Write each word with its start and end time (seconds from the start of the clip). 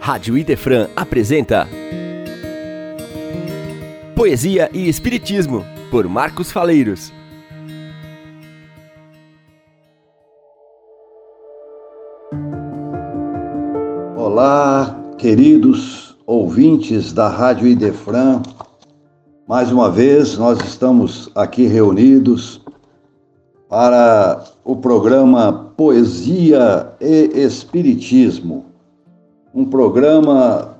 Rádio 0.00 0.38
Idefran 0.38 0.88
apresenta 0.96 1.68
Poesia 4.16 4.70
e 4.72 4.88
Espiritismo, 4.88 5.62
por 5.90 6.08
Marcos 6.08 6.50
Faleiros. 6.50 7.12
Olá, 14.16 14.98
queridos 15.18 16.16
ouvintes 16.26 17.12
da 17.12 17.28
Rádio 17.28 17.66
Idefran. 17.66 18.40
Mais 19.46 19.70
uma 19.70 19.90
vez 19.90 20.38
nós 20.38 20.58
estamos 20.60 21.30
aqui 21.34 21.66
reunidos 21.66 22.62
para 23.68 24.44
o 24.64 24.76
programa 24.76 25.72
Poesia 25.76 26.90
e 26.98 27.30
Espiritismo, 27.34 28.69
um 29.54 29.64
programa 29.64 30.76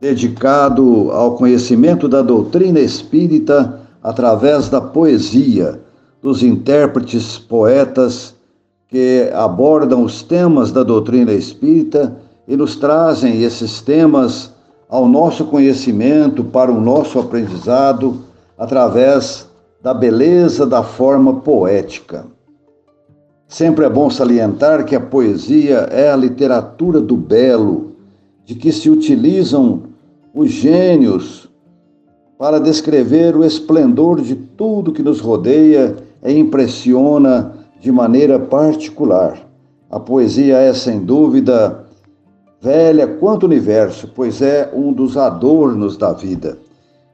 dedicado 0.00 1.10
ao 1.12 1.36
conhecimento 1.36 2.08
da 2.08 2.22
doutrina 2.22 2.80
espírita 2.80 3.80
através 4.02 4.68
da 4.68 4.80
poesia, 4.80 5.80
dos 6.20 6.42
intérpretes 6.42 7.38
poetas 7.38 8.34
que 8.88 9.30
abordam 9.34 10.04
os 10.04 10.22
temas 10.22 10.70
da 10.70 10.82
doutrina 10.82 11.32
espírita 11.32 12.16
e 12.46 12.56
nos 12.56 12.76
trazem 12.76 13.42
esses 13.42 13.80
temas 13.80 14.52
ao 14.88 15.08
nosso 15.08 15.46
conhecimento, 15.46 16.44
para 16.44 16.70
o 16.70 16.80
nosso 16.80 17.18
aprendizado, 17.18 18.20
através 18.58 19.48
da 19.82 19.94
beleza 19.94 20.66
da 20.66 20.82
forma 20.82 21.40
poética. 21.40 22.26
Sempre 23.52 23.84
é 23.84 23.88
bom 23.90 24.08
salientar 24.08 24.82
que 24.82 24.96
a 24.96 25.00
poesia 25.00 25.86
é 25.90 26.10
a 26.10 26.16
literatura 26.16 27.02
do 27.02 27.14
belo, 27.14 27.92
de 28.46 28.54
que 28.54 28.72
se 28.72 28.88
utilizam 28.88 29.82
os 30.34 30.48
gênios 30.48 31.50
para 32.38 32.58
descrever 32.58 33.36
o 33.36 33.44
esplendor 33.44 34.22
de 34.22 34.34
tudo 34.34 34.90
que 34.90 35.02
nos 35.02 35.20
rodeia 35.20 35.96
e 36.24 36.32
impressiona 36.32 37.52
de 37.78 37.92
maneira 37.92 38.38
particular. 38.38 39.46
A 39.90 40.00
poesia 40.00 40.56
é, 40.56 40.72
sem 40.72 41.00
dúvida, 41.00 41.84
velha 42.58 43.06
quanto 43.06 43.42
o 43.42 43.46
universo, 43.46 44.10
pois 44.14 44.40
é 44.40 44.72
um 44.74 44.94
dos 44.94 45.18
adornos 45.18 45.98
da 45.98 46.14
vida. 46.14 46.56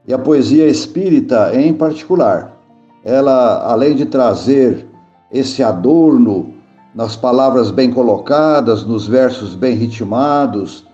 E 0.07 0.13
a 0.13 0.17
poesia 0.17 0.69
espírita, 0.69 1.53
em 1.53 1.73
particular, 1.73 2.57
ela, 3.03 3.69
além 3.69 3.93
de 3.93 4.05
trazer 4.05 4.87
esse 5.31 5.61
adorno 5.63 6.53
nas 6.93 7.15
palavras 7.15 7.71
bem 7.71 7.91
colocadas, 7.91 8.83
nos 8.83 9.07
versos 9.07 9.55
bem 9.55 9.75
ritmados, 9.75 10.85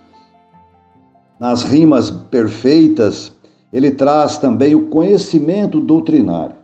nas 1.38 1.62
rimas 1.62 2.10
perfeitas, 2.10 3.32
ele 3.72 3.90
traz 3.90 4.38
também 4.38 4.74
o 4.74 4.88
conhecimento 4.88 5.80
doutrinário. 5.80 6.56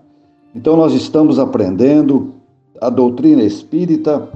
Então, 0.55 0.77
nós 0.77 0.93
estamos 0.93 1.39
aprendendo 1.39 2.35
a 2.81 2.91
doutrina 2.91 3.43
espírita 3.43 4.29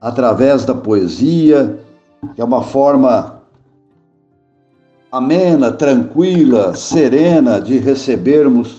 através 0.00 0.64
da 0.64 0.74
poesia, 0.74 1.80
que 2.34 2.40
é 2.40 2.44
uma 2.44 2.62
forma 2.62 3.42
amena, 5.10 5.70
tranquila, 5.72 6.74
serena 6.74 7.60
de 7.60 7.78
recebermos 7.78 8.78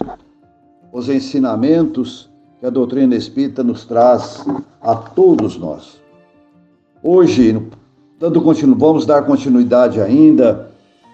os 0.92 1.10
ensinamentos 1.10 2.33
que 2.64 2.68
a 2.68 2.70
doutrina 2.70 3.14
espírita 3.14 3.62
nos 3.62 3.84
traz 3.84 4.42
a 4.82 4.96
todos 4.96 5.58
nós. 5.58 6.00
Hoje, 7.04 7.62
dando 8.18 8.42
continu, 8.42 8.74
vamos 8.74 9.06
dar 9.06 9.24
continuidade 9.24 10.00
ainda 10.00 10.72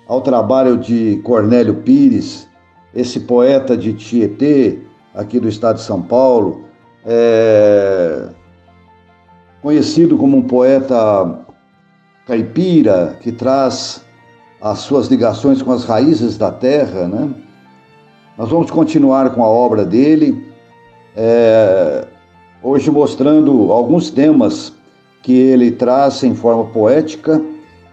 ao 0.08 0.22
trabalho 0.22 0.78
de 0.78 1.20
Cornélio 1.24 1.78
Pires, 1.78 2.48
esse 2.94 3.22
poeta 3.22 3.76
de 3.76 3.94
Tietê, 3.94 4.78
aqui 5.12 5.40
do 5.40 5.50
estado 5.50 5.78
de 5.78 5.82
São 5.82 6.04
Paulo, 6.04 6.66
é, 7.04 8.28
conhecido 9.60 10.20
como 10.20 10.38
um 10.38 10.44
poeta 10.44 11.40
caipira, 12.28 13.18
que 13.22 13.32
traz 13.32 14.06
as 14.62 14.78
suas 14.82 15.08
ligações 15.08 15.64
com 15.64 15.72
as 15.72 15.84
raízes 15.84 16.38
da 16.38 16.52
terra, 16.52 17.08
né? 17.08 17.28
Nós 18.38 18.50
vamos 18.50 18.70
continuar 18.70 19.32
com 19.32 19.44
a 19.44 19.48
obra 19.48 19.84
dele 19.84 20.48
é, 21.22 22.08
hoje 22.64 22.90
mostrando 22.90 23.74
alguns 23.74 24.10
temas 24.10 24.72
que 25.22 25.34
ele 25.34 25.70
traz 25.70 26.24
em 26.24 26.34
forma 26.34 26.64
poética, 26.68 27.44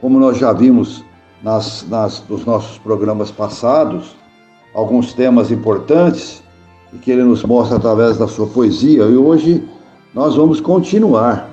como 0.00 0.20
nós 0.20 0.38
já 0.38 0.52
vimos 0.52 1.04
nas, 1.42 1.84
nas, 1.88 2.22
nos 2.28 2.44
nossos 2.44 2.78
programas 2.78 3.32
passados, 3.32 4.14
alguns 4.72 5.12
temas 5.12 5.50
importantes 5.50 6.40
e 6.92 6.98
que 6.98 7.10
ele 7.10 7.24
nos 7.24 7.42
mostra 7.42 7.78
através 7.78 8.16
da 8.16 8.28
sua 8.28 8.46
poesia. 8.46 9.02
E 9.02 9.16
hoje 9.16 9.68
nós 10.14 10.36
vamos 10.36 10.60
continuar 10.60 11.50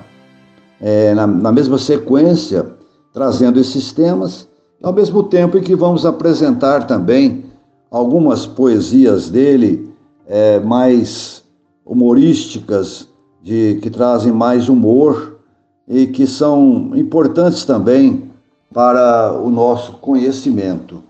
é, 0.80 1.12
na, 1.12 1.26
na 1.26 1.50
mesma 1.50 1.76
sequência, 1.76 2.70
trazendo 3.12 3.58
esses 3.58 3.92
temas, 3.92 4.48
ao 4.80 4.92
mesmo 4.92 5.24
tempo 5.24 5.58
em 5.58 5.62
que 5.62 5.74
vamos 5.74 6.06
apresentar 6.06 6.86
também 6.86 7.46
algumas 7.90 8.46
poesias 8.46 9.28
dele 9.28 9.92
é, 10.28 10.60
mais 10.60 11.43
humorísticas 11.84 13.08
de, 13.42 13.78
que 13.82 13.90
trazem 13.90 14.32
mais 14.32 14.68
humor 14.68 15.38
e 15.86 16.06
que 16.06 16.26
são 16.26 16.92
importantes 16.94 17.64
também 17.64 18.30
para 18.72 19.38
o 19.40 19.50
nosso 19.50 19.92
conhecimento. 19.98 21.02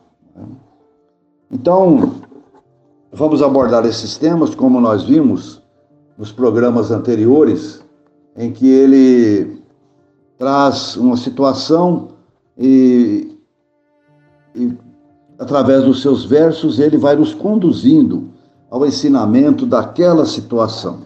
Então, 1.50 2.14
vamos 3.12 3.42
abordar 3.42 3.86
esses 3.86 4.18
temas 4.18 4.54
como 4.54 4.80
nós 4.80 5.04
vimos 5.04 5.62
nos 6.18 6.32
programas 6.32 6.90
anteriores, 6.90 7.82
em 8.36 8.52
que 8.52 8.66
ele 8.66 9.62
traz 10.36 10.96
uma 10.96 11.16
situação 11.16 12.08
e, 12.58 13.38
e 14.54 14.72
através 15.38 15.84
dos 15.84 16.02
seus 16.02 16.24
versos 16.24 16.78
ele 16.80 16.96
vai 16.96 17.14
nos 17.14 17.32
conduzindo 17.32 18.33
ao 18.74 18.84
ensinamento 18.84 19.64
daquela 19.64 20.26
situação. 20.26 21.02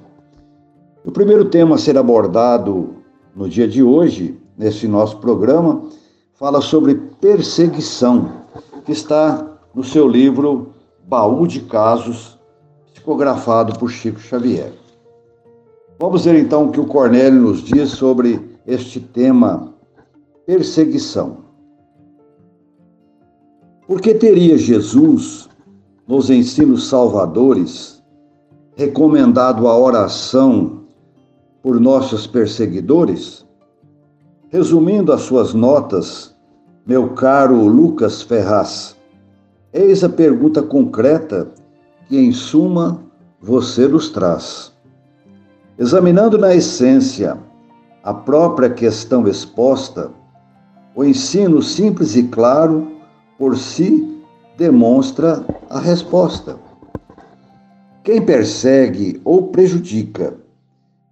O 1.04 1.12
primeiro 1.12 1.44
tema 1.44 1.74
a 1.74 1.78
ser 1.78 1.98
abordado 1.98 2.94
no 3.36 3.46
dia 3.46 3.68
de 3.68 3.82
hoje, 3.82 4.40
nesse 4.56 4.88
nosso 4.88 5.18
programa, 5.18 5.82
fala 6.32 6.62
sobre 6.62 6.94
perseguição, 7.20 8.32
que 8.86 8.92
está 8.92 9.46
no 9.74 9.84
seu 9.84 10.08
livro 10.08 10.72
Baú 11.06 11.46
de 11.46 11.60
Casos, 11.60 12.38
psicografado 12.90 13.78
por 13.78 13.90
Chico 13.90 14.18
Xavier. 14.18 14.72
Vamos 16.00 16.24
ver 16.24 16.36
então 16.36 16.68
o 16.68 16.72
que 16.72 16.80
o 16.80 16.86
Cornélio 16.86 17.38
nos 17.38 17.62
diz 17.62 17.90
sobre 17.90 18.40
este 18.66 18.98
tema, 18.98 19.74
perseguição. 20.46 21.36
Por 23.86 24.00
que 24.00 24.14
teria 24.14 24.56
Jesus 24.56 25.50
nos 26.08 26.30
ensinos 26.30 26.88
salvadores, 26.88 28.02
recomendado 28.74 29.68
a 29.68 29.76
oração 29.76 30.84
por 31.62 31.78
nossos 31.78 32.26
perseguidores? 32.26 33.46
Resumindo 34.48 35.12
as 35.12 35.20
suas 35.20 35.52
notas, 35.52 36.34
meu 36.86 37.10
caro 37.10 37.66
Lucas 37.66 38.22
Ferraz, 38.22 38.96
eis 39.70 40.02
a 40.02 40.08
pergunta 40.08 40.62
concreta 40.62 41.50
que, 42.08 42.16
em 42.16 42.32
suma, 42.32 43.02
você 43.38 43.86
nos 43.86 44.08
traz. 44.08 44.72
Examinando 45.78 46.38
na 46.38 46.54
essência 46.54 47.38
a 48.02 48.14
própria 48.14 48.70
questão 48.70 49.28
exposta, 49.28 50.10
o 50.96 51.04
ensino 51.04 51.60
simples 51.60 52.16
e 52.16 52.22
claro 52.22 52.88
por 53.36 53.58
si 53.58 54.17
demonstra 54.58 55.46
a 55.70 55.78
resposta. 55.78 56.56
Quem 58.02 58.20
persegue 58.20 59.20
ou 59.24 59.44
prejudica 59.44 60.34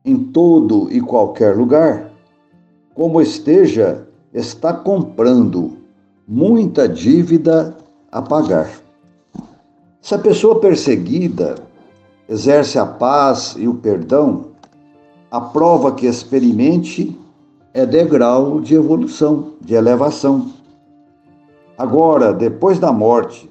em 0.04 0.18
todo 0.18 0.88
e 0.90 1.00
qualquer 1.00 1.56
lugar, 1.56 2.10
como 2.92 3.22
esteja, 3.22 4.04
está 4.34 4.72
comprando 4.72 5.76
muita 6.26 6.88
dívida 6.88 7.76
a 8.10 8.20
pagar. 8.20 8.68
Se 10.00 10.16
a 10.16 10.18
pessoa 10.18 10.58
perseguida 10.58 11.54
exerce 12.28 12.80
a 12.80 12.86
paz 12.86 13.54
e 13.56 13.68
o 13.68 13.74
perdão, 13.74 14.46
a 15.30 15.40
prova 15.40 15.92
que 15.92 16.06
experimente 16.06 17.16
é 17.72 17.86
degrau 17.86 18.60
de 18.60 18.74
evolução, 18.74 19.52
de 19.60 19.74
elevação. 19.74 20.55
Agora, 21.78 22.32
depois 22.32 22.78
da 22.78 22.90
morte, 22.90 23.50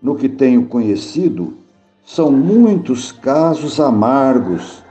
no 0.00 0.14
que 0.14 0.28
tenho 0.28 0.66
conhecido, 0.66 1.54
são 2.04 2.30
muitos 2.30 3.10
casos 3.10 3.80
amargos 3.80 4.82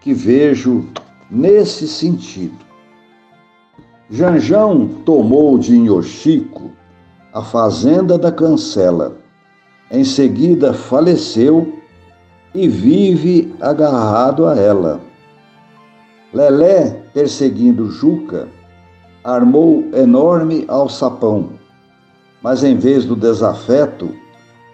que 0.00 0.12
vejo 0.14 0.86
nesse 1.30 1.88
sentido. 1.88 2.56
Janjão 4.10 4.88
tomou 5.04 5.58
de 5.58 5.76
Inhochico 5.76 6.70
a 7.32 7.42
fazenda 7.42 8.16
da 8.16 8.30
Cancela. 8.30 9.16
Em 9.90 10.04
seguida 10.04 10.72
faleceu 10.72 11.74
e 12.54 12.68
vive 12.68 13.54
agarrado 13.60 14.46
a 14.46 14.56
ela. 14.56 15.00
Lelé, 16.32 17.02
perseguindo 17.12 17.90
Juca, 17.90 18.48
armou 19.24 19.84
enorme 19.94 20.64
alçapão, 20.68 21.57
mas 22.42 22.62
em 22.62 22.76
vez 22.76 23.04
do 23.04 23.16
desafeto, 23.16 24.14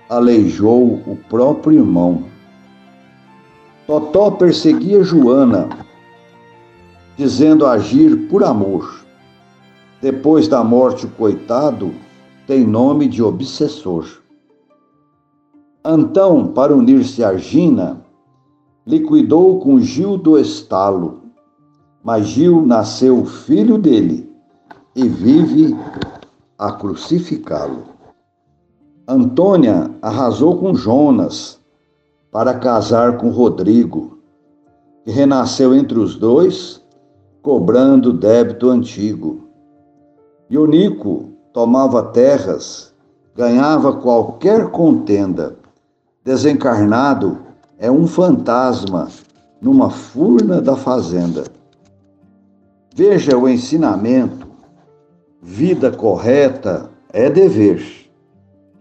aleijou 0.09 1.03
o 1.07 1.19
próprio 1.29 1.79
irmão. 1.79 2.25
Totó 3.87 4.31
perseguia 4.31 5.03
Joana, 5.03 5.69
dizendo 7.17 7.67
agir 7.67 8.29
por 8.29 8.45
amor. 8.45 9.05
Depois 10.01 10.49
da 10.49 10.63
morte, 10.63 11.07
o 11.07 11.11
coitado 11.11 11.93
tem 12.47 12.67
nome 12.67 13.09
de 13.09 13.23
obsessor. 13.23 14.07
Antão, 15.85 16.49
para 16.49 16.75
unir-se 16.75 17.23
a 17.23 17.37
Gina, 17.37 18.03
liquidou 18.87 19.61
com 19.61 19.81
Gil 19.81 20.17
do 20.17 20.39
Estalo, 20.39 21.23
mas 22.03 22.27
Gil 22.27 22.65
nasceu 22.67 23.25
filho 23.25 23.79
dele 23.79 24.31
e 24.95 25.09
vive 25.09 25.75
a 26.59 26.73
crucificá-lo. 26.73 27.85
Antônia 29.07 29.91
arrasou 30.01 30.59
com 30.59 30.75
Jonas 30.75 31.61
para 32.31 32.55
casar 32.55 33.19
com 33.19 33.31
Rodrigo, 33.31 34.19
que 35.05 35.11
renasceu 35.11 35.75
entre 35.75 35.99
os 35.99 36.17
dois, 36.17 36.83
cobrando 37.43 38.13
débito 38.13 38.71
antigo. 38.71 39.49
Ionico 40.51 41.31
tomava 41.53 42.03
terras, 42.03 42.95
ganhava 43.37 43.93
qualquer 43.93 44.71
contenda. 44.71 45.57
Desencarnado 46.25 47.39
é 47.79 47.91
um 47.91 48.07
fantasma 48.07 49.09
numa 49.61 49.91
furna 49.91 50.61
da 50.61 50.77
fazenda. 50.77 51.45
Veja 52.95 53.37
o 53.37 53.49
ensinamento. 53.49 54.54
Vida 55.47 55.91
correta 55.91 56.89
é 57.13 57.29
dever. 57.29 57.85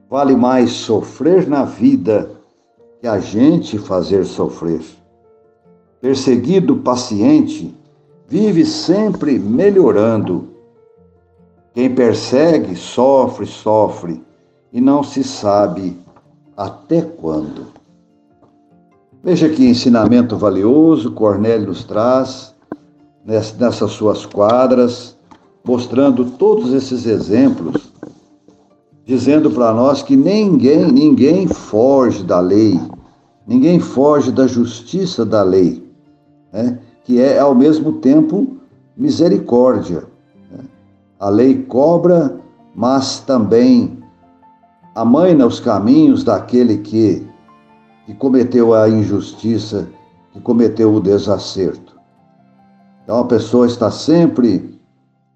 Vale 0.10 0.33
mais 0.33 0.71
sofrer 0.71 1.45
na 1.45 1.65
vida 1.65 2.31
que 3.01 3.07
a 3.07 3.19
gente 3.19 3.77
fazer 3.77 4.24
sofrer. 4.24 4.81
Perseguido 6.00 6.77
paciente 6.77 7.75
vive 8.30 8.65
sempre 8.65 9.38
melhorando 9.38 10.54
quem 11.74 11.94
persegue, 11.94 12.77
sofre, 12.77 13.45
sofre, 13.45 14.24
e 14.71 14.80
não 14.80 15.04
se 15.04 15.21
sabe 15.21 16.00
até 16.56 17.01
quando. 17.01 17.74
Veja 19.21 19.50
que 19.50 19.68
ensinamento 19.68 20.38
valioso 20.38 21.12
Cornélio 21.12 21.68
nos 21.68 21.83
traz 21.83 22.56
nessas 23.25 23.92
suas 23.92 24.25
quadras, 24.25 25.12
mostrando 25.65 26.25
todos 26.31 26.74
esses 26.74 27.06
exemplos, 27.06 27.94
dizendo 29.06 29.50
para 29.50 29.74
nós 29.74 30.01
que 30.01 30.15
ninguém, 30.15 30.92
ninguém 30.92 31.48
foge 31.48 32.24
da 32.24 32.39
lei, 32.39 32.80
ninguém 33.48 33.80
foge 33.80 34.31
da 34.31 34.45
justiça 34.45 35.25
da 35.25 35.42
lei, 35.42 35.83
né? 36.51 36.80
que 37.04 37.19
é 37.19 37.39
ao 37.39 37.56
mesmo 37.56 37.94
tempo 37.94 38.57
misericórdia. 38.95 40.06
A 41.19 41.30
lei 41.30 41.63
cobra, 41.63 42.38
mas 42.75 43.19
também 43.19 43.98
amaina 44.94 45.45
os 45.45 45.59
caminhos 45.59 46.24
daquele 46.24 46.77
que, 46.80 47.25
que 48.06 48.13
cometeu 48.13 48.74
a 48.74 48.89
injustiça, 48.89 49.88
que 50.33 50.42
cometeu 50.42 50.94
o 50.94 51.00
desacerto. 51.00 51.98
Então 53.04 53.19
a 53.19 53.25
pessoa 53.25 53.66
está 53.66 53.89
sempre 53.89 54.72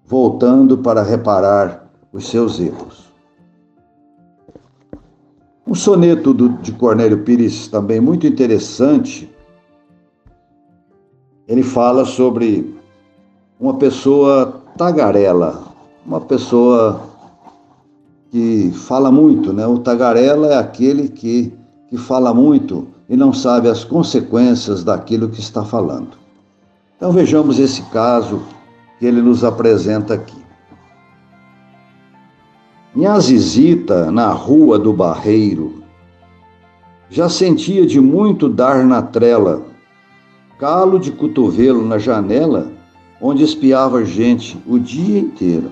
voltando 0.08 0.78
para 0.78 1.02
reparar 1.02 1.86
os 2.10 2.28
seus 2.28 2.58
erros. 2.58 3.12
Um 5.66 5.74
soneto 5.74 6.32
do, 6.32 6.48
de 6.48 6.72
Cornélio 6.72 7.22
Pires 7.24 7.68
também 7.68 8.00
muito 8.00 8.26
interessante. 8.26 9.30
Ele 11.46 11.62
fala 11.62 12.06
sobre 12.06 12.74
uma 13.60 13.74
pessoa 13.74 14.62
tagarela, 14.78 15.62
uma 16.06 16.22
pessoa 16.22 17.02
que 18.30 18.72
fala 18.72 19.12
muito, 19.12 19.52
né? 19.52 19.66
O 19.66 19.78
tagarela 19.78 20.54
é 20.54 20.56
aquele 20.56 21.10
que, 21.10 21.52
que 21.88 21.98
fala 21.98 22.32
muito 22.32 22.88
e 23.10 23.16
não 23.16 23.34
sabe 23.34 23.68
as 23.68 23.84
consequências 23.84 24.82
daquilo 24.82 25.28
que 25.28 25.40
está 25.40 25.62
falando. 25.62 26.16
Então 26.96 27.12
vejamos 27.12 27.58
esse 27.58 27.82
caso 27.90 28.40
que 28.98 29.06
ele 29.06 29.22
nos 29.22 29.44
apresenta 29.44 30.14
aqui. 30.14 30.42
Minha 32.94 33.18
Zizita, 33.20 34.10
na 34.10 34.30
rua 34.32 34.78
do 34.78 34.92
Barreiro, 34.92 35.82
já 37.10 37.28
sentia 37.28 37.86
de 37.86 38.00
muito 38.00 38.48
dar 38.48 38.84
na 38.84 39.00
trela, 39.00 39.62
calo 40.58 40.98
de 40.98 41.12
cotovelo 41.12 41.86
na 41.86 41.98
janela, 41.98 42.72
onde 43.20 43.44
espiava 43.44 44.04
gente 44.04 44.58
o 44.66 44.78
dia 44.78 45.20
inteiro. 45.20 45.70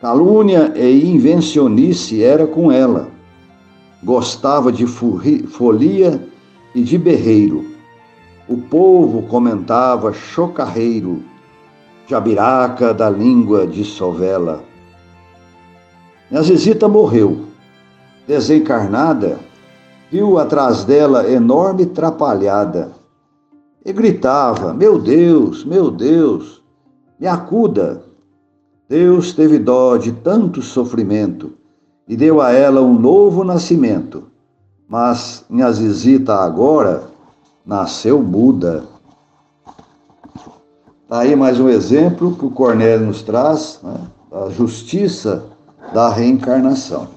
Calúnia 0.00 0.72
e 0.76 1.06
invencionice 1.08 2.22
era 2.22 2.46
com 2.46 2.70
ela. 2.70 3.08
Gostava 4.02 4.70
de 4.70 4.86
folia 4.86 6.22
e 6.74 6.82
de 6.82 6.96
berreiro. 6.96 7.66
O 8.48 8.56
povo 8.56 9.22
comentava 9.22 10.12
chocarreiro, 10.12 11.24
jabiraca 12.08 12.94
da 12.94 13.10
língua 13.10 13.66
de 13.66 13.84
sovela. 13.84 14.64
Minha 16.30 16.42
Zizita 16.42 16.88
morreu. 16.88 17.44
Desencarnada, 18.26 19.38
viu 20.10 20.38
atrás 20.38 20.84
dela 20.84 21.30
enorme 21.30 21.86
trapalhada 21.86 22.92
e 23.84 23.92
gritava: 23.92 24.74
Meu 24.74 24.98
Deus, 24.98 25.64
meu 25.64 25.90
Deus, 25.90 26.62
me 27.20 27.26
acuda, 27.26 28.02
Deus 28.88 29.32
teve 29.32 29.58
dó 29.58 29.96
de 29.96 30.12
tanto 30.12 30.62
sofrimento 30.62 31.52
e 32.06 32.16
deu 32.16 32.40
a 32.40 32.52
ela 32.52 32.80
um 32.82 32.98
novo 32.98 33.44
nascimento. 33.44 34.24
Mas 34.88 35.44
minha 35.48 35.70
Zizita 35.70 36.36
agora 36.36 37.04
nasceu 37.64 38.22
muda. 38.22 38.84
Tá 41.08 41.20
aí 41.20 41.34
mais 41.34 41.58
um 41.58 41.70
exemplo 41.70 42.36
que 42.36 42.44
o 42.44 42.50
Cornélio 42.50 43.06
nos 43.06 43.22
traz, 43.22 43.80
né, 43.82 43.94
da 44.30 44.50
justiça 44.50 45.42
da 45.94 46.10
reencarnação. 46.10 47.08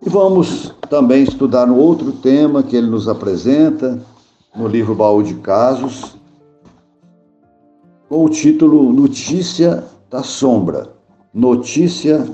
E 0.00 0.08
vamos 0.08 0.72
também 0.88 1.24
estudar 1.24 1.68
um 1.68 1.76
outro 1.76 2.12
tema 2.12 2.62
que 2.62 2.76
ele 2.76 2.86
nos 2.86 3.08
apresenta 3.08 4.00
no 4.54 4.68
livro 4.68 4.94
Baú 4.94 5.24
de 5.24 5.34
Casos, 5.34 6.16
com 8.08 8.24
o 8.24 8.28
título 8.28 8.92
Notícia 8.92 9.82
da 10.08 10.22
sombra. 10.22 10.88
Notícia 11.34 12.24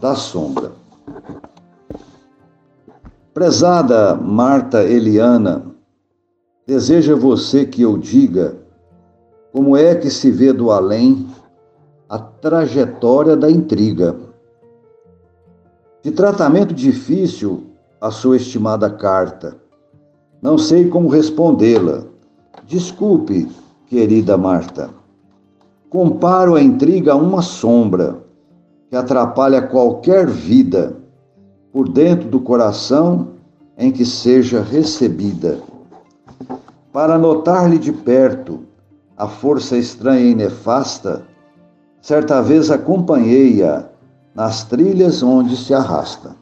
da 0.00 0.14
sombra. 0.14 0.70
Prezada 3.34 4.14
Marta 4.14 4.84
Eliana, 4.84 5.64
deseja 6.68 7.16
você 7.16 7.66
que 7.66 7.82
eu 7.82 7.98
diga 7.98 8.59
como 9.52 9.76
é 9.76 9.94
que 9.94 10.10
se 10.10 10.30
vê 10.30 10.52
do 10.52 10.70
além 10.70 11.26
a 12.08 12.18
trajetória 12.18 13.36
da 13.36 13.50
intriga. 13.50 14.16
De 16.02 16.10
tratamento 16.10 16.74
difícil 16.74 17.64
a 18.00 18.10
sua 18.10 18.36
estimada 18.36 18.88
carta. 18.90 19.56
Não 20.40 20.56
sei 20.56 20.88
como 20.88 21.08
respondê-la. 21.08 22.04
Desculpe, 22.66 23.48
querida 23.86 24.36
Marta. 24.36 24.90
Comparo 25.90 26.54
a 26.54 26.62
intriga 26.62 27.12
a 27.12 27.16
uma 27.16 27.42
sombra 27.42 28.16
que 28.88 28.96
atrapalha 28.96 29.60
qualquer 29.60 30.26
vida 30.26 30.96
por 31.72 31.88
dentro 31.88 32.28
do 32.28 32.40
coração 32.40 33.28
em 33.76 33.92
que 33.92 34.04
seja 34.04 34.62
recebida. 34.62 35.58
Para 36.92 37.18
notar-lhe 37.18 37.78
de 37.78 37.92
perto 37.92 38.69
a 39.20 39.28
força 39.28 39.76
estranha 39.76 40.30
e 40.30 40.34
nefasta, 40.34 41.26
certa 42.00 42.40
vez 42.40 42.70
acompanhei-a 42.70 43.84
nas 44.34 44.64
trilhas 44.64 45.22
onde 45.22 45.58
se 45.58 45.74
arrasta. 45.74 46.34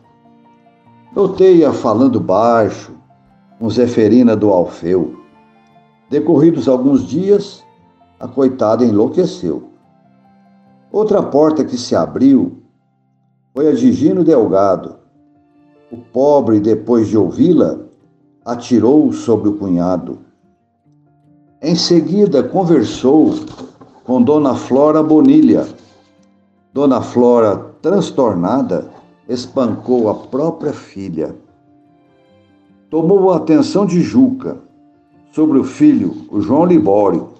Notei-a 1.12 1.73
falando 1.73 2.20
baixo, 2.20 2.92
com 3.58 3.68
Zeferina 3.68 4.37
do 4.37 4.50
Alfeu. 4.50 5.18
Decorridos 6.08 6.68
alguns 6.68 7.04
dias, 7.04 7.64
a 8.20 8.28
coitada 8.28 8.85
enlouqueceu. 8.85 9.70
Outra 10.92 11.20
porta 11.20 11.64
que 11.64 11.76
se 11.76 11.97
abriu 11.97 12.62
foi 13.56 13.70
a 13.70 13.73
de 13.73 13.92
Gino 13.92 14.23
Delgado. 14.23 15.00
O 15.90 15.97
pobre, 15.97 16.61
depois 16.61 17.08
de 17.08 17.18
ouvi-la, 17.18 17.80
atirou 18.44 19.12
sobre 19.12 19.49
o 19.49 19.54
cunhado. 19.56 20.27
Em 21.61 21.75
seguida, 21.75 22.41
conversou 22.41 23.35
com 24.05 24.23
Dona 24.23 24.55
Flora 24.55 25.03
Bonilha. 25.03 25.67
Dona 26.73 27.03
Flora, 27.03 27.57
transtornada, 27.83 28.88
espancou 29.29 30.09
a 30.09 30.15
própria 30.15 30.73
filha. 30.73 31.35
Tomou 32.88 33.33
a 33.33 33.38
atenção 33.38 33.85
de 33.85 34.00
Juca 34.00 34.59
sobre 35.33 35.59
o 35.59 35.65
filho, 35.65 36.29
o 36.31 36.41
João 36.41 36.65
Libório. 36.65 37.31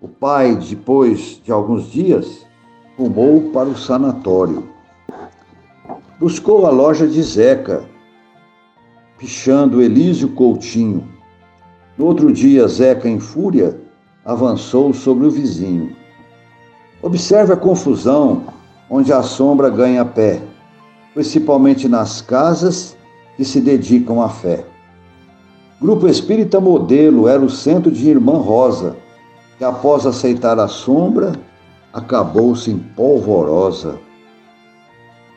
O 0.00 0.08
pai, 0.08 0.56
depois 0.56 1.38
de 1.44 1.52
alguns 1.52 1.90
dias, 1.90 2.46
rumou 2.96 3.50
para 3.52 3.68
o 3.68 3.76
sanatório. 3.76 4.66
Buscou 6.18 6.64
a 6.64 6.70
loja 6.70 7.06
de 7.06 7.22
Zeca, 7.22 7.84
pichando 9.18 9.82
Elísio 9.82 10.30
Coutinho. 10.30 11.15
No 11.98 12.06
outro 12.06 12.30
dia, 12.30 12.68
Zeca, 12.68 13.08
em 13.08 13.18
fúria, 13.18 13.80
avançou 14.24 14.92
sobre 14.92 15.26
o 15.26 15.30
vizinho. 15.30 15.96
Observe 17.02 17.52
a 17.52 17.56
confusão 17.56 18.44
onde 18.90 19.12
a 19.12 19.22
sombra 19.22 19.70
ganha 19.70 20.04
pé, 20.04 20.42
principalmente 21.14 21.88
nas 21.88 22.20
casas 22.20 22.96
que 23.36 23.44
se 23.44 23.60
dedicam 23.60 24.20
à 24.20 24.28
fé. 24.28 24.64
Grupo 25.80 26.06
Espírita 26.06 26.60
Modelo 26.60 27.28
era 27.28 27.42
o 27.42 27.50
centro 27.50 27.90
de 27.90 28.08
Irmã 28.08 28.38
Rosa, 28.38 28.96
que 29.58 29.64
após 29.64 30.06
aceitar 30.06 30.58
a 30.58 30.68
sombra, 30.68 31.32
acabou-se 31.92 32.70
em 32.70 32.78
polvorosa. 32.78 33.98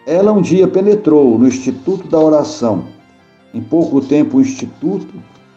Ela 0.05 0.33
um 0.33 0.41
dia 0.41 0.67
penetrou 0.67 1.37
no 1.37 1.47
Instituto 1.47 2.07
da 2.07 2.19
Oração. 2.19 2.85
Em 3.53 3.61
pouco 3.61 4.01
tempo, 4.01 4.37
o 4.37 4.41
Instituto 4.41 5.13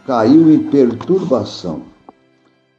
caiu 0.07 0.53
em 0.53 0.59
perturbação. 0.65 1.83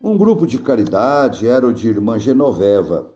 Um 0.01 0.17
grupo 0.17 0.45
de 0.45 0.59
caridade 0.59 1.47
era 1.47 1.65
o 1.65 1.73
de 1.73 1.87
Irmã 1.87 2.19
Genoveva. 2.19 3.13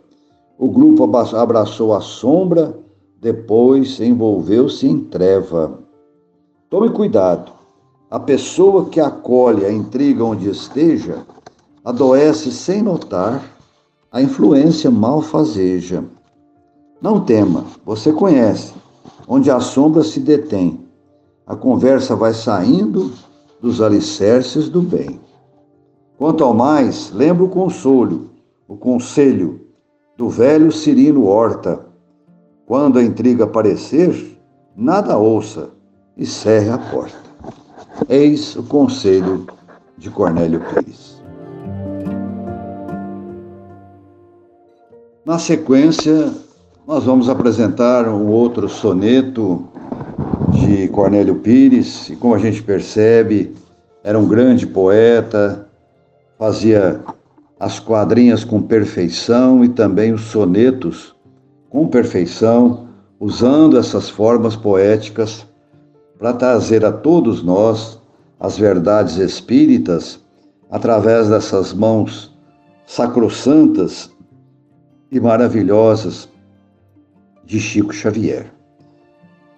O 0.58 0.70
grupo 0.70 1.04
abraçou 1.36 1.94
a 1.94 2.00
sombra, 2.00 2.78
depois 3.20 4.00
envolveu-se 4.00 4.88
em 4.88 5.00
treva. 5.00 5.80
Tome 6.70 6.90
cuidado. 6.90 7.52
A 8.10 8.20
pessoa 8.20 8.86
que 8.86 9.02
acolhe 9.02 9.66
a 9.66 9.72
intriga 9.72 10.24
onde 10.24 10.50
esteja 10.50 11.26
adoece 11.84 12.52
sem 12.52 12.82
notar 12.82 13.44
a 14.10 14.22
influência 14.22 14.90
malfazeja. 14.90 16.06
Não 17.02 17.20
tema, 17.20 17.66
você 17.86 18.14
conhece. 18.14 18.74
Onde 19.28 19.52
a 19.52 19.60
sombra 19.60 20.04
se 20.04 20.22
detém, 20.22 20.80
a 21.46 21.56
conversa 21.56 22.16
vai 22.16 22.34
saindo 22.34 23.12
dos 23.62 23.82
alicerces 23.82 24.70
do 24.70 24.82
bem. 24.82 25.20
Quanto 26.18 26.44
ao 26.44 26.54
mais, 26.54 27.12
lembra 27.12 27.44
o 27.44 27.50
consolo, 27.50 28.30
o 28.68 28.76
conselho 28.76 29.62
do 30.18 30.30
velho 30.30 30.72
Cirino 30.72 31.26
Horta. 31.26 31.86
Quando 32.66 33.00
a 33.00 33.04
intriga 33.04 33.44
aparecer, 33.44 34.38
nada 34.76 35.18
ouça 35.18 35.70
e 36.18 36.26
cerre 36.26 36.70
a 36.70 36.78
porta. 36.78 37.28
Eis 38.10 38.56
o 38.56 38.64
conselho 38.64 39.46
de 39.98 40.10
Cornélio 40.10 40.62
Pires. 40.74 41.22
Na 45.26 45.38
sequência, 45.38 46.32
nós 46.88 47.04
vamos 47.04 47.30
apresentar 47.30 48.08
um 48.08 48.28
outro 48.28 48.70
soneto 48.70 49.68
de 50.52 50.88
Cornélio 50.90 51.36
Pires, 51.36 52.10
e 52.10 52.16
como 52.16 52.34
a 52.34 52.40
gente 52.40 52.64
percebe, 52.64 53.54
era 54.04 54.18
um 54.18 54.28
grande 54.28 54.66
poeta, 54.66 55.68
fazia 56.38 57.02
as 57.60 57.80
quadrinhas 57.80 58.44
com 58.44 58.62
perfeição 58.62 59.64
e 59.64 59.70
também 59.70 60.14
os 60.14 60.22
sonetos 60.22 61.16
com 61.70 61.88
perfeição, 61.88 62.88
usando 63.20 63.78
essas 63.78 64.10
formas 64.10 64.56
poéticas 64.56 65.46
para 66.18 66.34
trazer 66.34 66.86
a 66.86 66.92
todos 66.92 67.44
nós 67.44 68.00
as 68.40 68.58
verdades 68.58 69.18
espíritas 69.18 70.20
através 70.70 71.30
dessas 71.30 71.74
mãos 71.74 72.36
sacrossantas 72.86 74.12
e 75.12 75.20
maravilhosas 75.20 76.30
de 77.46 77.60
Chico 77.60 77.94
Xavier. 77.94 78.57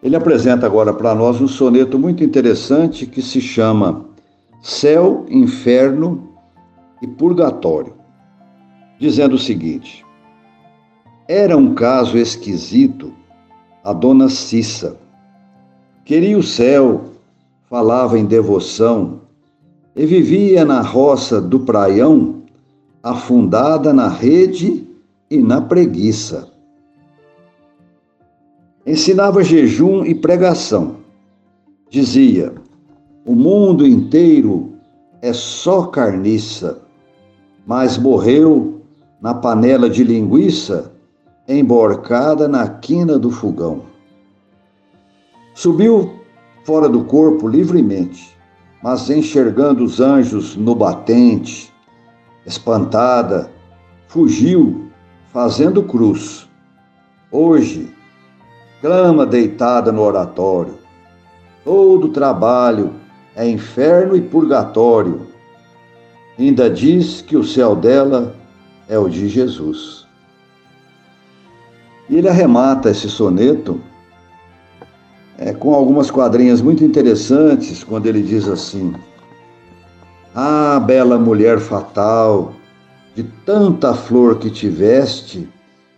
Ele 0.02 0.16
apresenta 0.16 0.66
agora 0.66 0.94
para 0.94 1.14
nós 1.14 1.42
um 1.42 1.48
soneto 1.48 2.00
muito 2.00 2.24
interessante 2.24 3.06
que 3.06 3.22
se 3.22 3.42
chama 3.42 4.06
Céu, 4.62 5.26
Inferno 5.30 6.30
e 7.02 7.08
Purgatório, 7.08 7.94
dizendo 8.98 9.36
o 9.36 9.40
seguinte: 9.40 10.06
Era 11.28 11.58
um 11.58 11.74
caso 11.74 12.18
esquisito 12.18 13.14
a 13.84 13.92
dona 13.92 14.30
Cissa. 14.30 14.98
Queria 16.06 16.38
o 16.38 16.44
céu, 16.44 17.06
falava 17.70 18.18
em 18.18 18.26
devoção 18.26 19.22
e 19.96 20.06
vivia 20.06 20.64
na 20.64 20.82
roça 20.82 21.42
do 21.42 21.60
praião, 21.60 22.44
afundada 23.04 23.94
na 23.94 24.08
rede 24.08 24.88
e 25.30 25.38
na 25.38 25.62
preguiça. 25.62 26.59
Ensinava 28.90 29.44
jejum 29.44 30.04
e 30.04 30.16
pregação. 30.16 30.96
Dizia: 31.92 32.56
o 33.24 33.36
mundo 33.36 33.86
inteiro 33.86 34.74
é 35.22 35.32
só 35.32 35.86
carniça, 35.86 36.82
mas 37.68 38.00
morreu 38.00 38.82
na 39.22 39.32
panela 39.32 39.88
de 39.88 40.04
linguiça, 40.04 40.92
emborcada 41.48 42.48
na 42.48 42.68
quina 42.68 43.20
do 43.20 43.30
fogão. 43.30 43.84
Subiu 45.54 46.16
fora 46.64 46.90
do 46.90 47.04
corpo 47.04 47.48
livremente, 47.48 48.36
mas 48.82 49.08
enxergando 49.08 49.84
os 49.84 50.00
anjos 50.00 50.56
no 50.56 50.74
batente, 50.74 51.72
espantada, 52.44 53.52
fugiu, 54.08 54.90
fazendo 55.32 55.84
cruz. 55.84 56.50
Hoje, 57.32 57.99
clama 58.82 59.26
deitada 59.26 59.92
no 59.92 60.02
oratório. 60.02 60.76
Todo 61.64 62.10
trabalho 62.10 62.94
é 63.36 63.48
inferno 63.48 64.16
e 64.16 64.22
purgatório. 64.22 65.28
Ainda 66.38 66.70
diz 66.70 67.22
que 67.22 67.36
o 67.36 67.44
céu 67.44 67.76
dela 67.76 68.36
é 68.88 68.98
o 68.98 69.10
de 69.10 69.28
Jesus. 69.28 70.08
E 72.10 72.18
ele 72.18 72.28
arremata 72.28 72.90
esse 72.90 73.10
soneto 73.10 73.80
é, 75.38 75.54
com 75.54 75.74
algumas 75.74 76.12
quadrinhas 76.12 76.62
muito 76.62 76.84
interessantes, 76.84 77.84
quando 77.84 78.08
ele 78.08 78.22
diz 78.22 78.48
assim: 78.48 78.94
Ah, 80.36 80.82
bela 80.86 81.18
mulher 81.18 81.60
fatal, 81.60 82.54
de 83.16 83.24
tanta 83.46 83.94
flor 83.94 84.38
que 84.40 84.50
tiveste, 84.50 85.48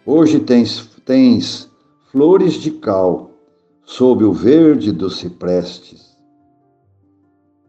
hoje 0.06 0.40
tens, 0.40 0.90
tens 1.06 1.71
flores 2.12 2.56
de 2.56 2.72
cal 2.72 3.32
sob 3.86 4.26
o 4.26 4.34
verde 4.34 4.92
dos 4.92 5.18
ciprestes. 5.18 6.18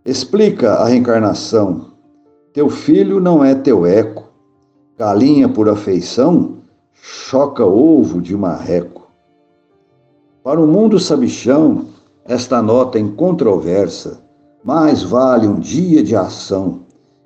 Explica 0.05 0.75
a 0.75 0.87
reencarnação. 0.87 1.93
Teu 2.53 2.69
filho 2.69 3.21
não 3.21 3.45
é 3.45 3.55
teu 3.55 3.87
eco. 3.87 4.25
Galinha 4.99 5.49
por 5.49 5.69
afeição 5.69 6.59
choca 6.93 7.65
ovo 7.65 8.21
de 8.21 8.37
marreco. 8.37 9.09
Para 10.43 10.61
o 10.61 10.67
mundo 10.67 10.99
sabichão, 10.99 11.87
esta 12.25 12.61
nota 12.61 12.99
incontroversa 12.99 14.25
mais 14.65 15.05
vale 15.05 15.47
um 15.47 15.61
dia 15.61 16.03
de 16.03 16.17
ação 16.17 16.81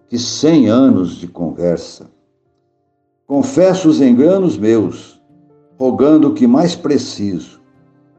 que 0.07 0.19
cem 0.19 0.69
anos 0.69 1.17
de 1.17 1.27
conversa. 1.27 2.11
Confesso 3.27 3.89
os 3.89 4.03
enganos 4.03 4.59
meus, 4.59 5.16
rogando 5.79 6.29
o 6.29 6.35
que 6.35 6.47
mais 6.47 6.75
preciso. 6.75 7.61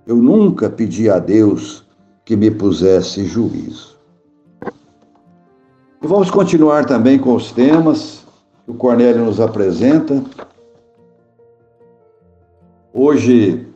Eu 0.06 0.18
nunca 0.18 0.70
pedi 0.70 1.10
a 1.10 1.20
Deus 1.20 1.86
que 2.24 2.36
me 2.36 2.52
pusesse 2.52 3.26
juízo. 3.26 3.98
E 6.02 6.08
vamos 6.08 6.30
continuar 6.30 6.86
também 6.86 7.18
com 7.18 7.36
os 7.36 7.52
temas 7.52 8.26
que 8.64 8.72
o 8.72 8.76
Cornélio 8.76 9.26
nos 9.26 9.40
apresenta. 9.40 10.24
Hoje, 12.94 13.68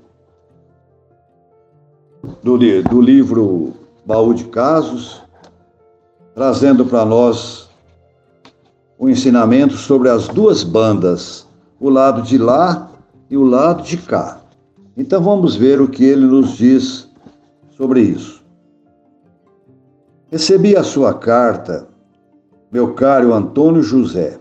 do, 2.43 2.57
do 2.57 3.01
livro 3.01 3.73
Baú 4.05 4.33
de 4.33 4.45
Casos, 4.45 5.21
trazendo 6.35 6.85
para 6.85 7.03
nós 7.05 7.69
o 8.97 9.05
um 9.05 9.09
ensinamento 9.09 9.75
sobre 9.75 10.09
as 10.09 10.27
duas 10.27 10.63
bandas, 10.63 11.47
o 11.79 11.89
lado 11.89 12.21
de 12.21 12.37
lá 12.37 12.90
e 13.31 13.37
o 13.37 13.43
lado 13.43 13.81
de 13.81 13.95
cá. 13.95 14.41
Então 14.95 15.23
vamos 15.23 15.55
ver 15.55 15.79
o 15.79 15.87
que 15.87 16.03
ele 16.03 16.25
nos 16.25 16.57
diz 16.57 17.09
sobre 17.69 18.01
isso. 18.01 18.43
Recebi 20.29 20.75
a 20.75 20.83
sua 20.83 21.13
carta, 21.13 21.87
meu 22.69 22.93
caro 22.93 23.33
Antônio 23.33 23.81
José, 23.81 24.37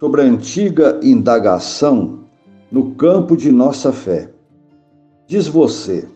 sobre 0.00 0.22
a 0.22 0.24
antiga 0.24 0.98
indagação 1.02 2.24
no 2.70 2.96
campo 2.96 3.36
de 3.36 3.52
nossa 3.52 3.92
fé. 3.92 4.28
Diz 5.28 5.46
você, 5.46 6.08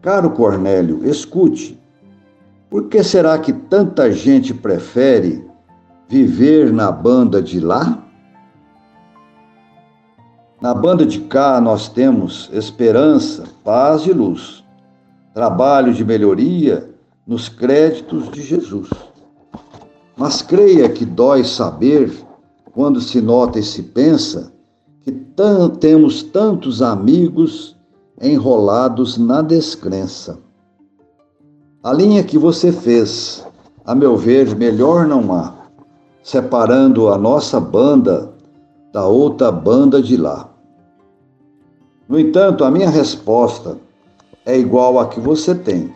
caro 0.00 0.30
Cornélio, 0.30 1.06
escute, 1.06 1.78
por 2.70 2.88
que 2.88 3.04
será 3.04 3.38
que 3.38 3.52
tanta 3.52 4.10
gente 4.10 4.54
prefere 4.54 5.44
viver 6.08 6.72
na 6.72 6.90
banda 6.90 7.42
de 7.42 7.60
lá? 7.60 8.05
Na 10.60 10.72
banda 10.72 11.04
de 11.04 11.20
cá 11.20 11.60
nós 11.60 11.88
temos 11.88 12.48
esperança, 12.50 13.44
paz 13.62 14.06
e 14.06 14.12
luz, 14.12 14.64
trabalho 15.34 15.92
de 15.92 16.02
melhoria 16.02 16.88
nos 17.26 17.48
créditos 17.48 18.30
de 18.30 18.42
Jesus. 18.42 18.88
Mas 20.16 20.40
creia 20.40 20.88
que 20.88 21.04
dói 21.04 21.44
saber, 21.44 22.10
quando 22.72 23.02
se 23.02 23.20
nota 23.20 23.58
e 23.58 23.62
se 23.62 23.82
pensa, 23.82 24.50
que 25.02 25.12
temos 25.78 26.22
tantos 26.22 26.80
amigos 26.80 27.76
enrolados 28.20 29.18
na 29.18 29.42
descrença. 29.42 30.38
A 31.82 31.92
linha 31.92 32.24
que 32.24 32.38
você 32.38 32.72
fez, 32.72 33.46
a 33.84 33.94
meu 33.94 34.16
ver, 34.16 34.56
melhor 34.56 35.06
não 35.06 35.32
há, 35.34 35.52
separando 36.22 37.08
a 37.08 37.18
nossa 37.18 37.60
banda 37.60 38.32
da 38.96 39.04
outra 39.04 39.52
banda 39.52 40.00
de 40.00 40.16
lá. 40.16 40.48
No 42.08 42.18
entanto, 42.18 42.64
a 42.64 42.70
minha 42.70 42.88
resposta 42.88 43.76
é 44.46 44.58
igual 44.58 44.98
à 44.98 45.06
que 45.06 45.20
você 45.20 45.54
tem. 45.54 45.92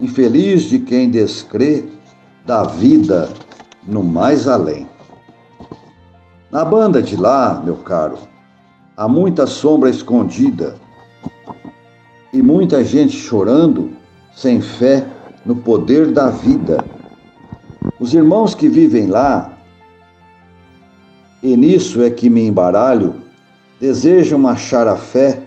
Infeliz 0.00 0.64
de 0.64 0.80
quem 0.80 1.08
descrê 1.08 1.84
da 2.44 2.64
vida 2.64 3.28
no 3.86 4.02
mais 4.02 4.48
além. 4.48 4.88
Na 6.50 6.64
banda 6.64 7.00
de 7.00 7.16
lá, 7.16 7.62
meu 7.64 7.76
caro, 7.76 8.18
há 8.96 9.06
muita 9.06 9.46
sombra 9.46 9.88
escondida 9.88 10.74
e 12.32 12.42
muita 12.42 12.82
gente 12.82 13.16
chorando 13.16 13.92
sem 14.34 14.60
fé 14.60 15.06
no 15.44 15.54
poder 15.54 16.10
da 16.10 16.30
vida. 16.30 16.84
Os 18.00 18.12
irmãos 18.12 18.52
que 18.52 18.68
vivem 18.68 19.06
lá, 19.06 19.55
e 21.42 21.56
nisso 21.56 22.02
é 22.02 22.10
que 22.10 22.30
me 22.30 22.46
embaralho, 22.46 23.14
desejam 23.80 24.46
achar 24.48 24.86
a 24.88 24.96
fé, 24.96 25.42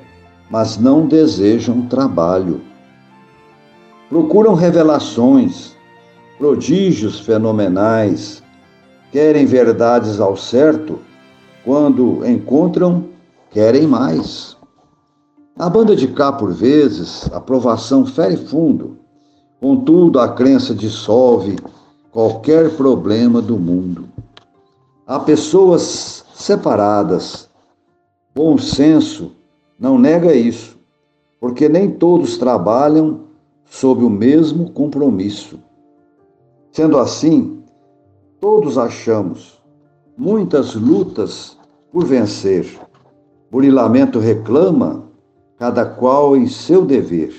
mas 0.50 0.78
não 0.78 1.08
desejam 1.08 1.84
trabalho. 1.88 2.62
Procuram 4.10 4.54
revelações, 4.54 5.76
prodígios 6.38 7.20
fenomenais, 7.20 8.42
querem 9.12 9.46
verdades 9.46 10.20
ao 10.20 10.36
certo, 10.36 11.00
quando 11.64 12.26
encontram, 12.28 13.06
querem 13.52 13.86
mais. 13.86 14.58
A 15.58 15.70
banda 15.70 15.96
de 15.96 16.08
cá, 16.08 16.32
por 16.32 16.54
vezes, 16.54 17.30
a 17.34 17.40
provação 17.40 18.06
fere 18.06 18.38
fundo, 18.38 18.98
contudo, 19.60 20.20
a 20.20 20.30
crença 20.30 20.74
dissolve 20.74 21.58
qualquer 22.12 22.76
problema 22.76 23.42
do 23.42 23.58
mundo. 23.58 24.09
Há 25.10 25.20
pessoas 25.20 26.24
separadas. 26.36 27.50
Bom 28.36 28.60
senso 28.60 29.32
não 29.80 29.98
nega 29.98 30.36
isso, 30.36 30.78
porque 31.40 31.68
nem 31.68 31.90
todos 31.90 32.38
trabalham 32.38 33.22
sob 33.66 34.04
o 34.04 34.10
mesmo 34.10 34.70
compromisso. 34.70 35.60
Sendo 36.72 37.00
assim, 37.00 37.64
todos 38.40 38.78
achamos 38.78 39.60
muitas 40.16 40.76
lutas 40.76 41.58
por 41.92 42.06
vencer. 42.06 42.80
Burilamento 43.50 44.20
reclama, 44.20 45.06
cada 45.58 45.88
qual 45.88 46.38
em 46.38 46.46
seu 46.46 46.86
dever. 46.86 47.34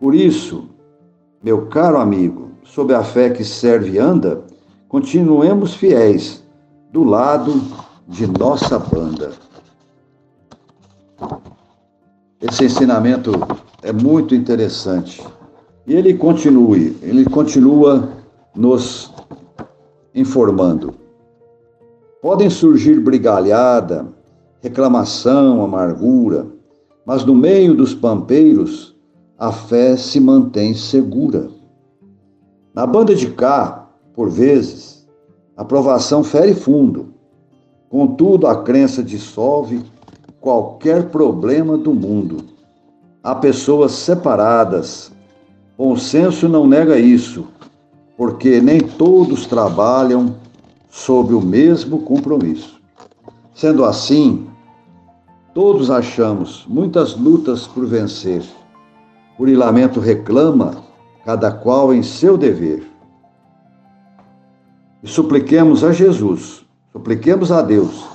Por 0.00 0.14
isso, 0.14 0.70
meu 1.42 1.66
caro 1.66 1.98
amigo, 1.98 2.52
sob 2.62 2.94
a 2.94 3.04
fé 3.04 3.28
que 3.28 3.44
serve 3.44 3.90
e 3.90 3.98
anda, 3.98 4.42
continuemos 4.88 5.74
fiéis 5.74 6.42
do 6.94 7.02
lado 7.02 7.60
de 8.06 8.24
nossa 8.24 8.78
banda. 8.78 9.32
Esse 12.40 12.66
ensinamento 12.66 13.32
é 13.82 13.92
muito 13.92 14.32
interessante. 14.32 15.20
E 15.88 15.92
ele 15.92 16.14
continue, 16.14 16.96
ele 17.02 17.24
continua 17.24 18.10
nos 18.54 19.12
informando. 20.14 20.94
Podem 22.22 22.48
surgir 22.48 23.00
brigalhada, 23.00 24.06
reclamação, 24.62 25.64
amargura, 25.64 26.46
mas 27.04 27.24
no 27.24 27.34
meio 27.34 27.74
dos 27.74 27.92
pampeiros 27.92 28.94
a 29.36 29.50
fé 29.50 29.96
se 29.96 30.20
mantém 30.20 30.74
segura. 30.74 31.48
Na 32.72 32.86
banda 32.86 33.16
de 33.16 33.32
cá, 33.32 33.90
por 34.14 34.30
vezes, 34.30 34.93
a 35.56 35.64
provação 35.64 36.24
fere 36.24 36.54
fundo. 36.54 37.14
Contudo, 37.88 38.46
a 38.46 38.62
crença 38.62 39.02
dissolve 39.02 39.84
qualquer 40.40 41.10
problema 41.10 41.78
do 41.78 41.94
mundo. 41.94 42.44
Há 43.22 43.34
pessoas 43.34 43.92
separadas. 43.92 45.12
Bom 45.78 45.96
senso 45.96 46.48
não 46.48 46.66
nega 46.66 46.98
isso, 46.98 47.46
porque 48.16 48.60
nem 48.60 48.80
todos 48.80 49.46
trabalham 49.46 50.36
sob 50.90 51.34
o 51.34 51.40
mesmo 51.40 52.00
compromisso. 52.00 52.80
Sendo 53.54 53.84
assim, 53.84 54.46
todos 55.54 55.90
achamos 55.90 56.64
muitas 56.68 57.16
lutas 57.16 57.66
por 57.66 57.86
vencer. 57.86 58.42
O 59.38 59.44
lamento 59.44 60.00
reclama, 60.00 60.84
cada 61.24 61.50
qual 61.50 61.94
em 61.94 62.02
seu 62.02 62.36
dever. 62.36 62.93
E 65.04 65.08
supliquemos 65.08 65.84
a 65.84 65.92
Jesus, 65.92 66.64
supliquemos 66.90 67.52
a 67.52 67.60
Deus, 67.60 68.06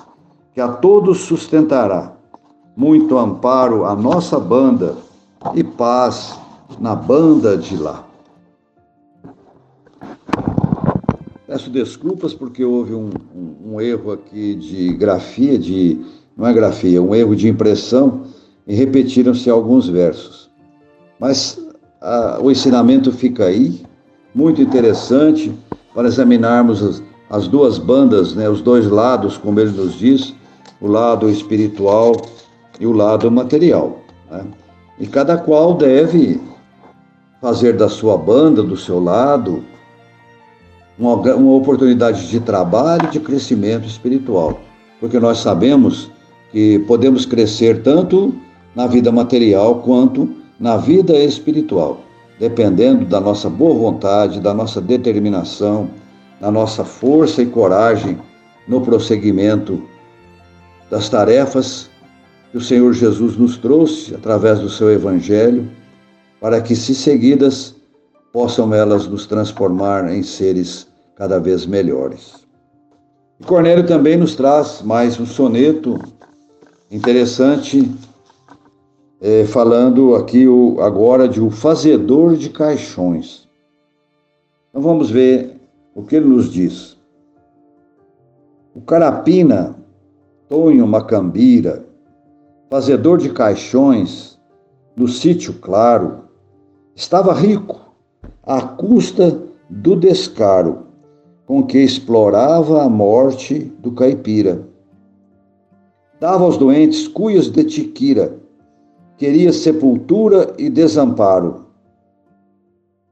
que 0.52 0.60
a 0.60 0.68
todos 0.68 1.20
sustentará 1.20 2.14
muito 2.76 3.16
amparo 3.16 3.86
à 3.86 3.96
nossa 3.96 4.40
banda 4.40 4.96
e 5.54 5.64
paz 5.64 6.36
na 6.80 6.96
banda 6.96 7.56
de 7.56 7.78
lá. 7.78 8.04
Peço 11.46 11.70
desculpas 11.70 12.34
porque 12.34 12.66
houve 12.66 12.96
um, 12.96 13.12
um, 13.36 13.74
um, 13.74 13.82
erro 13.82 14.12
aqui 14.12 14.56
de 14.56 14.92
grafia, 14.94 15.60
de 15.60 16.04
não 16.36 16.48
é 16.48 16.54
grafia, 16.54 17.00
um 17.00 17.14
erro 17.14 17.36
de 17.36 17.48
impressão 17.48 18.24
e 18.66 18.74
repetiram-se 18.74 19.48
alguns 19.48 19.88
versos. 19.88 20.50
Mas 21.20 21.64
a, 22.02 22.40
o 22.42 22.50
ensinamento 22.50 23.12
fica 23.12 23.46
aí, 23.46 23.84
muito 24.34 24.60
interessante 24.60 25.54
para 25.94 26.08
examinarmos 26.08 26.84
as, 26.84 27.04
as 27.30 27.48
duas 27.48 27.78
bandas, 27.78 28.34
né, 28.36 28.50
os 28.50 28.62
dois 28.62 28.88
lados, 28.88 29.38
como 29.38 29.60
ele 29.60 29.72
nos 29.72 29.94
diz, 29.98 30.34
o 30.82 30.88
lado 30.88 31.30
espiritual 31.30 32.16
e 32.80 32.88
o 32.88 32.92
lado 32.92 33.30
material. 33.30 34.00
Né? 34.32 34.46
E 35.00 35.08
cada 35.08 35.38
qual 35.38 35.74
deve 35.76 36.40
fazer 37.42 37.78
da 37.78 37.88
sua 37.88 38.18
banda, 38.18 38.62
do 38.62 38.76
seu 38.76 39.02
lado, 39.02 39.64
uma, 40.98 41.16
uma 41.16 41.54
oportunidade 41.54 42.28
de 42.28 42.40
trabalho 42.40 43.06
e 43.06 43.12
de 43.12 43.20
crescimento 43.20 43.88
espiritual. 43.88 44.60
Porque 45.00 45.20
nós 45.20 45.38
sabemos 45.40 46.12
que 46.52 46.80
podemos 46.80 47.26
crescer 47.26 47.82
tanto 47.82 48.34
na 48.76 48.88
vida 48.88 49.12
material 49.12 49.76
quanto 49.76 50.30
na 50.60 50.76
vida 50.76 51.18
espiritual, 51.18 52.02
dependendo 52.40 53.06
da 53.06 53.20
nossa 53.20 53.50
boa 53.50 53.74
vontade, 53.74 54.40
da 54.40 54.54
nossa 54.54 54.80
determinação, 54.80 55.90
da 56.40 56.50
nossa 56.50 56.86
força 56.86 57.42
e 57.42 57.46
coragem 57.46 58.18
no 58.68 58.82
prosseguimento 58.82 59.84
das 60.90 61.10
tarefas 61.10 61.90
que 62.52 62.58
o 62.58 62.62
Senhor 62.62 62.94
Jesus 62.94 63.38
nos 63.38 63.58
trouxe 63.58 64.16
através 64.16 64.60
do 64.60 64.70
seu 64.70 64.90
Evangelho, 64.90 65.70
para 66.40 66.62
que, 66.62 66.76
se 66.76 66.96
seguidas, 66.96 67.76
possam 68.32 68.74
elas 68.74 69.06
nos 69.08 69.28
transformar 69.28 70.12
em 70.12 70.24
seres 70.24 70.88
cada 71.16 71.40
vez 71.40 71.66
melhores. 71.66 72.36
Cornélio 73.46 73.86
também 73.86 74.18
nos 74.18 74.36
traz 74.36 74.82
mais 74.82 75.20
um 75.20 75.26
soneto 75.26 76.00
interessante, 76.90 77.90
é, 79.22 79.46
falando 79.46 80.16
aqui 80.16 80.48
o, 80.48 80.80
agora 80.82 81.28
de 81.28 81.42
o 81.42 81.50
fazedor 81.50 82.36
de 82.36 82.50
caixões. 82.50 83.48
Então 84.70 84.82
vamos 84.82 85.10
ver 85.10 85.60
o 85.94 86.04
que 86.04 86.16
ele 86.16 86.28
nos 86.28 86.50
diz. 86.50 86.98
O 88.74 88.82
carapina, 88.82 89.76
Tonho 90.48 90.88
Macambira, 90.88 91.86
fazedor 92.70 93.18
de 93.18 93.30
caixões, 93.30 94.40
no 94.96 95.08
sítio 95.08 95.54
claro, 95.54 96.26
estava 96.96 97.34
rico, 97.34 97.94
à 98.44 98.62
custa 98.62 99.42
do 99.70 99.96
descaro 99.96 100.88
com 101.46 101.64
que 101.64 101.80
explorava 101.80 102.84
a 102.84 102.90
morte 102.90 103.60
do 103.80 103.92
caipira. 103.92 104.68
Dava 106.20 106.44
aos 106.44 106.58
doentes 106.58 107.08
cuias 107.08 107.50
de 107.50 107.64
tiquira, 107.64 108.38
queria 109.20 109.52
sepultura 109.52 110.54
e 110.58 110.70
desamparo. 110.70 111.66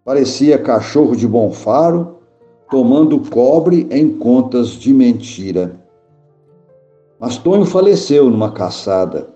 Parecia 0.06 0.58
cachorro 0.58 1.18
de 1.18 1.28
bom 1.28 1.52
faro, 1.52 2.20
tomando 2.72 3.20
cobre 3.30 3.86
em 3.92 4.18
contas 4.18 4.70
de 4.70 4.94
mentira. 4.94 5.76
Mas 7.20 7.38
Tonho 7.38 7.66
faleceu 7.66 8.30
numa 8.30 8.52
caçada, 8.52 9.28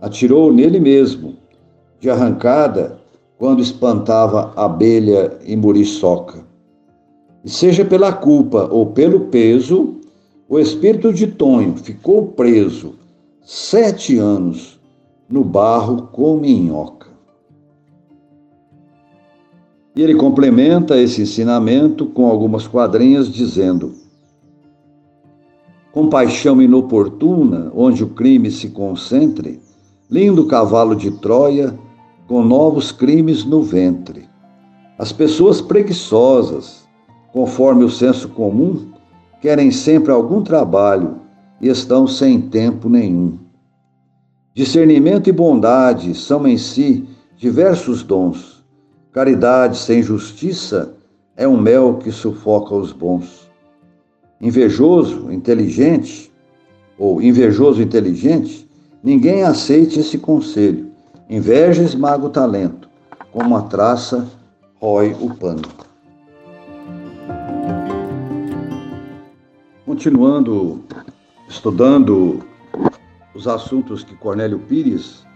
atirou 0.00 0.52
nele 0.52 0.80
mesmo, 0.80 1.36
de 2.00 2.10
arrancada, 2.10 2.98
quando 3.38 3.62
espantava 3.62 4.52
abelha 4.56 5.38
e 5.46 5.54
muriçoca. 5.56 6.44
E 7.44 7.50
seja 7.50 7.84
pela 7.84 8.12
culpa 8.12 8.68
ou 8.72 8.86
pelo 8.86 9.26
peso, 9.26 10.00
o 10.48 10.58
espírito 10.58 11.12
de 11.12 11.28
Tonho 11.28 11.76
ficou 11.76 12.26
preso 12.28 12.94
sete 13.44 14.18
anos 14.18 14.75
no 15.28 15.42
barro 15.42 16.08
com 16.12 16.36
minhoca. 16.36 17.08
E 19.94 20.02
ele 20.02 20.14
complementa 20.14 21.00
esse 21.00 21.22
ensinamento 21.22 22.06
com 22.06 22.26
algumas 22.26 22.68
quadrinhas 22.68 23.28
dizendo: 23.32 23.94
Compaixão 25.90 26.60
inoportuna, 26.60 27.72
onde 27.74 28.04
o 28.04 28.08
crime 28.08 28.50
se 28.50 28.68
concentre, 28.68 29.58
lindo 30.10 30.46
cavalo 30.46 30.94
de 30.94 31.10
Troia, 31.10 31.74
com 32.28 32.42
novos 32.42 32.92
crimes 32.92 33.44
no 33.44 33.62
ventre. 33.62 34.28
As 34.98 35.12
pessoas 35.12 35.60
preguiçosas, 35.62 36.86
conforme 37.32 37.84
o 37.84 37.90
senso 37.90 38.28
comum, 38.28 38.92
querem 39.40 39.70
sempre 39.70 40.12
algum 40.12 40.42
trabalho 40.42 41.16
e 41.60 41.68
estão 41.68 42.06
sem 42.06 42.40
tempo 42.40 42.88
nenhum. 42.88 43.45
Discernimento 44.56 45.28
e 45.28 45.32
bondade 45.32 46.14
são 46.14 46.48
em 46.48 46.56
si 46.56 47.06
diversos 47.36 48.02
dons. 48.02 48.64
Caridade 49.12 49.76
sem 49.76 50.02
justiça 50.02 50.94
é 51.36 51.46
um 51.46 51.60
mel 51.60 51.98
que 51.98 52.10
sufoca 52.10 52.74
os 52.74 52.90
bons. 52.90 53.50
Invejoso, 54.40 55.30
inteligente, 55.30 56.32
ou 56.96 57.20
invejoso 57.20 57.82
inteligente, 57.82 58.66
ninguém 59.02 59.42
aceite 59.42 60.00
esse 60.00 60.16
conselho. 60.16 60.90
Inveja 61.28 61.82
esmaga 61.82 62.24
o 62.24 62.30
talento, 62.30 62.88
como 63.30 63.58
a 63.58 63.60
traça 63.60 64.26
rói 64.80 65.14
o 65.20 65.34
pano. 65.34 65.68
Continuando 69.84 70.82
estudando 71.46 72.42
os 73.36 73.46
assuntos 73.46 74.02
que 74.02 74.14
Cornélio 74.14 74.58
Pires 74.58 75.26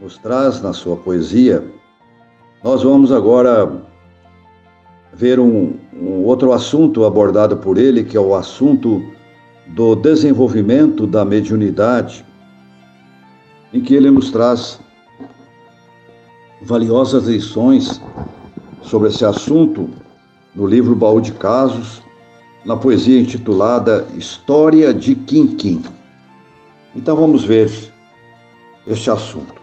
nos 0.00 0.18
traz 0.18 0.60
na 0.60 0.72
sua 0.72 0.96
poesia, 0.96 1.64
nós 2.64 2.82
vamos 2.82 3.12
agora 3.12 3.84
ver 5.14 5.38
um, 5.38 5.74
um, 5.94 6.24
outro 6.24 6.52
assunto 6.52 7.04
abordado 7.04 7.56
por 7.58 7.78
ele, 7.78 8.02
que 8.02 8.16
é 8.16 8.20
o 8.20 8.34
assunto 8.34 9.00
do 9.68 9.94
desenvolvimento 9.94 11.06
da 11.06 11.24
mediunidade, 11.24 12.26
em 13.72 13.80
que 13.80 13.94
ele 13.94 14.10
nos 14.10 14.32
traz 14.32 14.80
valiosas 16.62 17.28
lições 17.28 18.02
sobre 18.82 19.08
esse 19.08 19.24
assunto 19.24 19.88
no 20.52 20.66
livro 20.66 20.96
Baú 20.96 21.20
de 21.20 21.30
Casos, 21.32 22.02
na 22.64 22.76
poesia 22.76 23.20
intitulada 23.20 24.04
História 24.16 24.92
de 24.92 25.14
Quinquim. 25.14 25.95
Então 26.96 27.14
vamos 27.14 27.44
ver 27.44 27.70
este 28.86 29.10
assunto. 29.10 29.60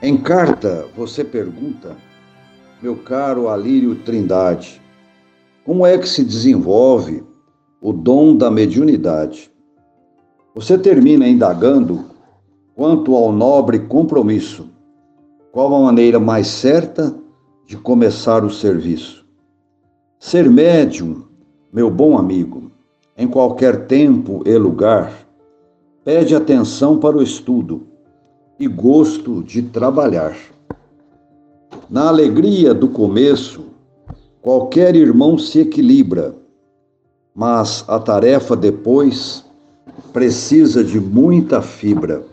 Em 0.00 0.16
carta, 0.16 0.86
você 0.96 1.24
pergunta, 1.24 1.96
meu 2.80 2.94
caro 2.98 3.48
Alírio 3.48 3.96
Trindade, 3.96 4.80
como 5.64 5.84
é 5.84 5.98
que 5.98 6.08
se 6.08 6.24
desenvolve 6.24 7.24
o 7.80 7.92
dom 7.92 8.36
da 8.36 8.48
mediunidade? 8.48 9.50
Você 10.54 10.78
termina 10.78 11.26
indagando 11.26 12.04
quanto 12.76 13.16
ao 13.16 13.32
nobre 13.32 13.80
compromisso. 13.80 14.70
Qual 15.50 15.74
a 15.74 15.80
maneira 15.80 16.20
mais 16.20 16.46
certa 16.46 17.12
de 17.66 17.76
começar 17.76 18.44
o 18.44 18.50
serviço? 18.50 19.26
Ser 20.20 20.48
médium, 20.48 21.24
meu 21.72 21.90
bom 21.90 22.16
amigo, 22.16 22.70
em 23.18 23.26
qualquer 23.26 23.86
tempo 23.86 24.44
e 24.46 24.56
lugar, 24.56 25.28
pede 26.04 26.34
atenção 26.34 26.98
para 26.98 27.16
o 27.16 27.22
estudo 27.22 27.86
e 28.58 28.66
gosto 28.66 29.42
de 29.42 29.62
trabalhar. 29.62 30.34
Na 31.88 32.08
alegria 32.08 32.72
do 32.72 32.88
começo, 32.88 33.66
qualquer 34.40 34.96
irmão 34.96 35.38
se 35.38 35.60
equilibra, 35.60 36.34
mas 37.34 37.84
a 37.86 37.98
tarefa 37.98 38.56
depois 38.56 39.44
precisa 40.12 40.82
de 40.82 40.98
muita 40.98 41.60
fibra. 41.60 42.24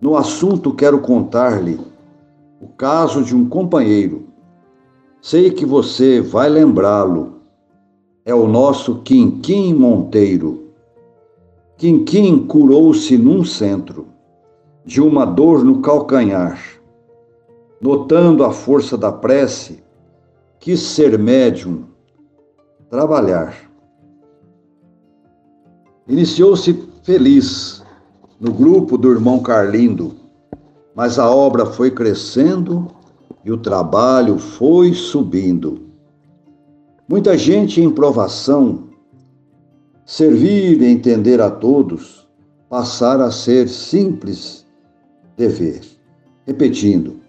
No 0.00 0.16
assunto, 0.16 0.72
quero 0.72 1.00
contar-lhe 1.00 1.80
o 2.60 2.68
caso 2.68 3.24
de 3.24 3.34
um 3.34 3.48
companheiro. 3.48 4.26
Sei 5.20 5.50
que 5.50 5.66
você 5.66 6.20
vai 6.20 6.48
lembrá-lo. 6.48 7.38
É 8.24 8.32
o 8.32 8.46
nosso 8.46 9.00
Quinquim 9.02 9.74
Monteiro 9.74 10.67
Quinquim 11.78 12.44
curou-se 12.44 13.16
num 13.16 13.44
centro, 13.44 14.08
de 14.84 15.00
uma 15.00 15.24
dor 15.24 15.64
no 15.64 15.80
calcanhar. 15.80 16.60
Notando 17.80 18.42
a 18.42 18.50
força 18.50 18.98
da 18.98 19.12
prece, 19.12 19.84
quis 20.58 20.80
ser 20.80 21.16
médium, 21.16 21.84
trabalhar. 22.90 23.54
Iniciou-se 26.08 26.72
feliz 27.04 27.80
no 28.40 28.52
grupo 28.52 28.98
do 28.98 29.12
irmão 29.12 29.38
Carlindo, 29.38 30.16
mas 30.96 31.16
a 31.16 31.30
obra 31.30 31.64
foi 31.64 31.92
crescendo 31.92 32.88
e 33.44 33.52
o 33.52 33.56
trabalho 33.56 34.36
foi 34.36 34.94
subindo. 34.94 35.82
Muita 37.08 37.38
gente 37.38 37.80
em 37.80 37.88
provação 37.88 38.87
Servir 40.10 40.80
e 40.80 40.86
entender 40.86 41.38
a 41.38 41.50
todos 41.50 42.26
passar 42.66 43.20
a 43.20 43.30
ser 43.30 43.68
simples 43.68 44.64
dever. 45.36 45.82
Repetindo, 46.46 47.20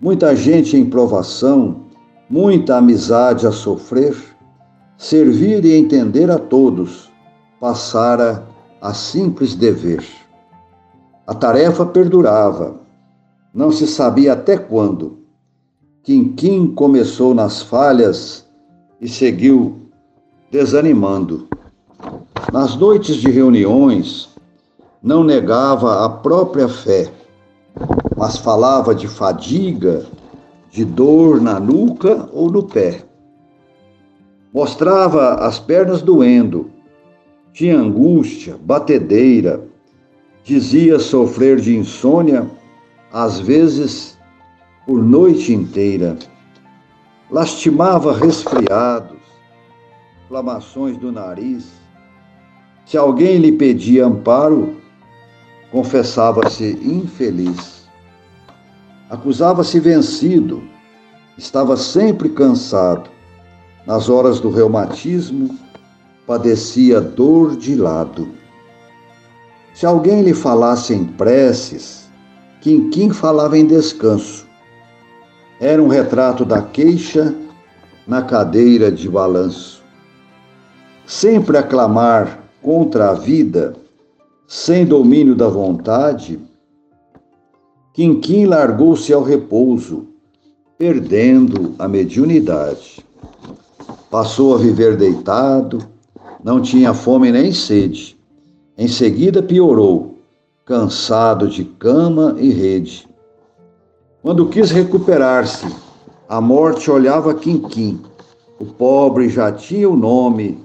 muita 0.00 0.36
gente 0.36 0.76
em 0.76 0.88
provação, 0.88 1.86
muita 2.30 2.76
amizade 2.76 3.48
a 3.48 3.50
sofrer, 3.50 4.16
servir 4.96 5.64
e 5.64 5.74
entender 5.74 6.30
a 6.30 6.38
todos 6.38 7.10
passara 7.58 8.46
a 8.80 8.94
simples 8.94 9.56
dever. 9.56 10.04
A 11.26 11.34
tarefa 11.34 11.84
perdurava, 11.84 12.76
não 13.52 13.72
se 13.72 13.88
sabia 13.88 14.34
até 14.34 14.56
quando. 14.56 15.18
Quinquim 16.04 16.68
começou 16.76 17.34
nas 17.34 17.60
falhas 17.60 18.46
e 19.00 19.08
seguiu 19.08 19.80
desanimando. 20.48 21.48
Nas 22.52 22.74
noites 22.74 23.16
de 23.16 23.30
reuniões, 23.30 24.28
não 25.00 25.22
negava 25.22 26.04
a 26.04 26.08
própria 26.08 26.68
fé, 26.68 27.08
mas 28.16 28.38
falava 28.38 28.92
de 28.92 29.06
fadiga, 29.06 30.04
de 30.68 30.84
dor 30.84 31.40
na 31.40 31.60
nuca 31.60 32.28
ou 32.32 32.50
no 32.50 32.64
pé. 32.64 33.04
Mostrava 34.52 35.34
as 35.34 35.60
pernas 35.60 36.02
doendo, 36.02 36.70
tinha 37.52 37.78
angústia, 37.78 38.58
batedeira, 38.60 39.64
dizia 40.42 40.98
sofrer 40.98 41.60
de 41.60 41.76
insônia, 41.76 42.50
às 43.12 43.38
vezes 43.38 44.18
por 44.84 45.00
noite 45.00 45.54
inteira. 45.54 46.18
Lastimava 47.30 48.12
resfriados, 48.12 49.18
inflamações 50.24 50.96
do 50.96 51.12
nariz, 51.12 51.79
se 52.90 52.98
alguém 52.98 53.36
lhe 53.36 53.52
pedia 53.52 54.04
amparo, 54.04 54.74
confessava-se 55.70 56.76
infeliz. 56.82 57.84
Acusava-se 59.08 59.78
vencido, 59.78 60.60
estava 61.38 61.76
sempre 61.76 62.28
cansado. 62.30 63.08
Nas 63.86 64.08
horas 64.08 64.40
do 64.40 64.50
reumatismo, 64.50 65.56
padecia 66.26 67.00
dor 67.00 67.54
de 67.54 67.76
lado. 67.76 68.26
Se 69.72 69.86
alguém 69.86 70.22
lhe 70.22 70.34
falasse 70.34 70.92
em 70.92 71.04
preces, 71.04 72.10
Quinquim 72.60 73.10
falava 73.10 73.56
em 73.56 73.66
descanso. 73.68 74.48
Era 75.60 75.80
um 75.80 75.86
retrato 75.86 76.44
da 76.44 76.60
queixa 76.60 77.36
na 78.04 78.20
cadeira 78.22 78.90
de 78.90 79.08
balanço. 79.08 79.80
Sempre 81.06 81.56
a 81.56 81.62
clamar 81.62 82.39
contra 82.62 83.10
a 83.10 83.14
vida, 83.14 83.74
sem 84.46 84.84
domínio 84.84 85.34
da 85.34 85.48
vontade, 85.48 86.38
Quinquim 87.92 88.46
largou-se 88.46 89.12
ao 89.12 89.22
repouso, 89.22 90.06
perdendo 90.78 91.74
a 91.78 91.86
mediunidade. 91.86 93.04
Passou 94.10 94.54
a 94.54 94.58
viver 94.58 94.96
deitado, 94.96 95.78
não 96.42 96.60
tinha 96.60 96.94
fome 96.94 97.30
nem 97.30 97.52
sede. 97.52 98.18
Em 98.78 98.88
seguida 98.88 99.42
piorou, 99.42 100.18
cansado 100.64 101.48
de 101.48 101.64
cama 101.64 102.36
e 102.38 102.50
rede. 102.50 103.08
Quando 104.22 104.48
quis 104.48 104.70
recuperar-se, 104.70 105.66
a 106.28 106.40
morte 106.40 106.90
olhava 106.90 107.34
Quinquim. 107.34 108.00
O 108.58 108.66
pobre 108.66 109.28
já 109.28 109.50
tinha 109.50 109.88
o 109.88 109.96
nome 109.96 110.58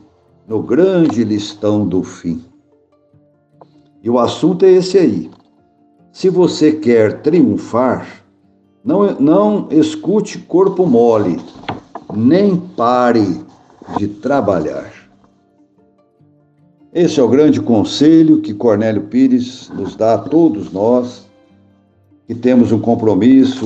no 0.47 0.61
grande 0.61 1.23
listão 1.23 1.87
do 1.87 2.03
fim. 2.03 2.43
E 4.03 4.09
o 4.09 4.19
assunto 4.19 4.65
é 4.65 4.71
esse 4.71 4.97
aí. 4.97 5.31
Se 6.11 6.29
você 6.29 6.71
quer 6.71 7.21
triunfar, 7.21 8.23
não, 8.83 9.19
não 9.19 9.67
escute 9.71 10.37
corpo 10.37 10.85
mole, 10.85 11.39
nem 12.13 12.55
pare 12.55 13.43
de 13.97 14.07
trabalhar. 14.07 14.93
Esse 16.93 17.19
é 17.19 17.23
o 17.23 17.27
grande 17.27 17.59
conselho 17.59 18.41
que 18.41 18.53
Cornélio 18.53 19.03
Pires 19.03 19.69
nos 19.69 19.95
dá 19.95 20.13
a 20.13 20.17
todos 20.19 20.71
nós 20.71 21.25
que 22.27 22.33
temos 22.33 22.71
um 22.71 22.79
compromisso 22.79 23.65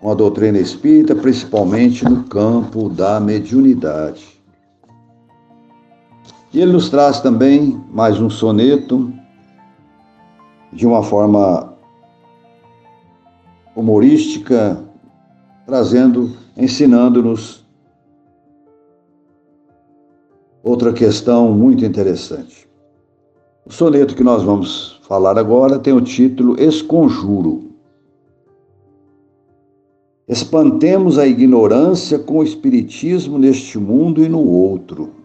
com 0.00 0.10
a 0.10 0.14
doutrina 0.14 0.58
espírita, 0.58 1.14
principalmente 1.14 2.04
no 2.04 2.24
campo 2.24 2.88
da 2.88 3.20
mediunidade. 3.20 4.37
E 6.52 6.60
ele 6.60 6.72
nos 6.72 6.88
traz 6.88 7.20
também 7.20 7.78
mais 7.90 8.18
um 8.20 8.30
soneto 8.30 9.12
de 10.72 10.86
uma 10.86 11.02
forma 11.02 11.74
humorística, 13.76 14.82
trazendo, 15.66 16.32
ensinando-nos 16.56 17.64
outra 20.62 20.92
questão 20.92 21.52
muito 21.52 21.84
interessante. 21.84 22.66
O 23.66 23.72
soneto 23.72 24.16
que 24.16 24.24
nós 24.24 24.42
vamos 24.42 24.98
falar 25.02 25.38
agora 25.38 25.78
tem 25.78 25.92
o 25.92 26.00
título 26.00 26.58
Esconjuro. 26.58 27.68
Espantemos 30.26 31.18
a 31.18 31.26
ignorância 31.26 32.18
com 32.18 32.38
o 32.38 32.42
espiritismo 32.42 33.38
neste 33.38 33.78
mundo 33.78 34.22
e 34.24 34.28
no 34.28 34.42
outro. 34.42 35.17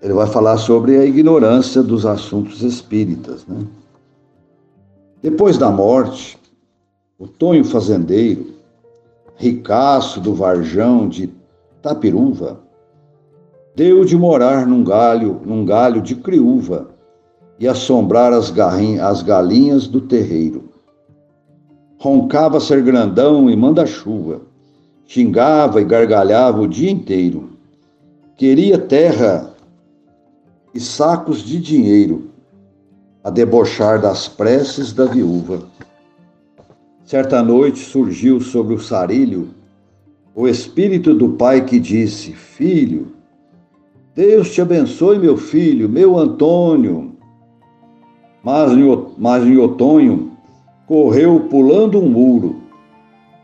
Ele 0.00 0.12
vai 0.12 0.26
falar 0.26 0.58
sobre 0.58 0.96
a 0.96 1.04
ignorância 1.04 1.82
dos 1.82 2.06
assuntos 2.06 2.62
espíritas, 2.62 3.44
né? 3.46 3.66
Depois 5.20 5.58
da 5.58 5.70
morte, 5.70 6.38
o 7.18 7.26
Tonho 7.26 7.64
Fazendeiro, 7.64 8.54
ricaço 9.36 10.20
do 10.20 10.32
Varjão 10.32 11.08
de 11.08 11.28
Tapiruva, 11.82 12.60
deu 13.74 14.04
de 14.04 14.16
morar 14.16 14.64
num 14.66 14.84
galho, 14.84 15.40
num 15.44 15.64
galho 15.64 16.00
de 16.00 16.14
criúva 16.14 16.90
e 17.58 17.66
assombrar 17.66 18.32
as, 18.32 18.52
as 19.02 19.22
galinhas 19.22 19.88
do 19.88 20.00
terreiro. 20.00 20.68
Roncava 21.98 22.60
ser 22.60 22.80
grandão 22.82 23.50
e 23.50 23.56
manda-chuva, 23.56 24.42
xingava 25.06 25.80
e 25.80 25.84
gargalhava 25.84 26.60
o 26.60 26.68
dia 26.68 26.90
inteiro. 26.90 27.50
Queria 28.36 28.78
terra 28.78 29.52
e 30.78 30.80
sacos 30.80 31.42
de 31.42 31.58
dinheiro, 31.58 32.30
a 33.24 33.30
debochar 33.30 34.00
das 34.00 34.28
preces 34.28 34.92
da 34.92 35.06
viúva. 35.06 35.64
Certa 37.04 37.42
noite 37.42 37.80
surgiu 37.80 38.40
sobre 38.40 38.74
o 38.74 38.78
sarilho 38.78 39.48
o 40.36 40.46
espírito 40.46 41.12
do 41.12 41.30
pai 41.30 41.64
que 41.64 41.80
disse: 41.80 42.32
Filho, 42.32 43.08
Deus 44.14 44.54
te 44.54 44.62
abençoe, 44.62 45.18
meu 45.18 45.36
filho, 45.36 45.88
meu 45.88 46.16
Antônio. 46.16 47.16
Mas, 48.44 48.70
mas 49.18 49.44
em 49.44 49.56
outono 49.56 50.30
correu 50.86 51.40
pulando 51.50 51.98
um 51.98 52.08
muro, 52.08 52.54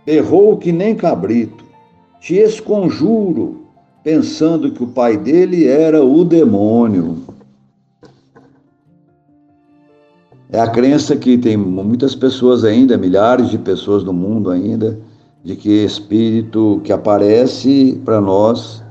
berrou 0.07 0.57
que 0.57 0.71
nem 0.71 0.95
cabrito. 0.95 1.65
Te 2.21 2.37
esconjuro, 2.37 3.64
pensando 4.05 4.71
que 4.71 4.85
o 4.85 4.89
pai 4.89 5.17
dele 5.17 5.67
era 5.67 6.05
o 6.05 6.25
demônio. 6.27 7.23
É 10.53 10.61
a 10.61 10.69
crença 10.69 11.17
que 11.17 11.39
tem 11.39 11.57
muitas 11.57 12.15
pessoas 12.15 12.65
ainda, 12.65 12.99
milhares 12.99 13.49
de 13.49 13.57
pessoas 13.57 14.05
no 14.05 14.13
mundo 14.13 14.51
ainda, 14.51 15.01
de 15.43 15.57
que 15.57 15.85
espírito 15.85 16.81
que 16.85 16.93
aparece 16.93 18.01
para 18.05 18.21
nós 18.21 18.85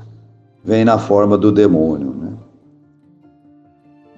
vem 0.64 0.84
na 0.84 0.98
forma 0.98 1.38
do 1.38 1.52
demônio. 1.52 2.10
Né? 2.10 2.32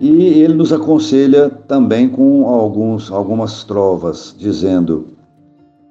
E 0.00 0.40
ele 0.40 0.54
nos 0.54 0.72
aconselha 0.72 1.50
também 1.50 2.08
com 2.08 2.48
alguns, 2.48 3.12
algumas 3.12 3.64
trovas, 3.64 4.34
dizendo: 4.36 5.08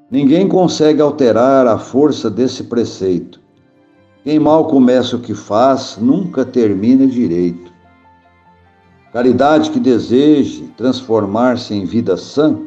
Ninguém 0.10 0.48
consegue 0.48 1.00
alterar 1.00 1.68
a 1.68 1.78
força 1.78 2.30
desse 2.30 2.64
preceito. 2.64 3.45
Quem 4.26 4.40
mal 4.40 4.66
começa 4.66 5.16
o 5.16 5.20
que 5.20 5.36
faz, 5.36 6.00
nunca 6.02 6.44
termina 6.44 7.06
direito. 7.06 7.72
Caridade 9.14 9.70
que 9.70 9.80
deseje 9.80 10.64
transformar-se 10.76 11.76
em 11.76 11.86
vida 11.86 12.18
sã, 12.18 12.58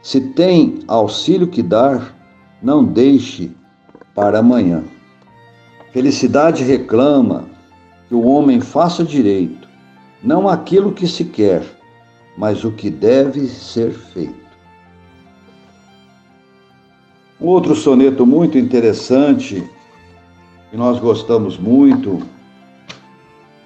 se 0.00 0.20
tem 0.20 0.78
auxílio 0.86 1.48
que 1.48 1.60
dar, 1.60 2.14
não 2.62 2.84
deixe 2.84 3.50
para 4.14 4.38
amanhã. 4.38 4.84
Felicidade 5.92 6.62
reclama 6.62 7.48
que 8.08 8.14
o 8.14 8.24
homem 8.24 8.60
faça 8.60 9.02
direito, 9.02 9.68
não 10.22 10.48
aquilo 10.48 10.92
que 10.92 11.08
se 11.08 11.24
quer, 11.24 11.64
mas 12.38 12.64
o 12.64 12.70
que 12.70 12.90
deve 12.90 13.48
ser 13.48 13.90
feito. 13.90 14.46
Um 17.40 17.46
outro 17.46 17.74
soneto 17.74 18.24
muito 18.24 18.56
interessante 18.56 19.68
que 20.76 20.78
nós 20.78 21.00
gostamos 21.00 21.56
muito, 21.56 22.18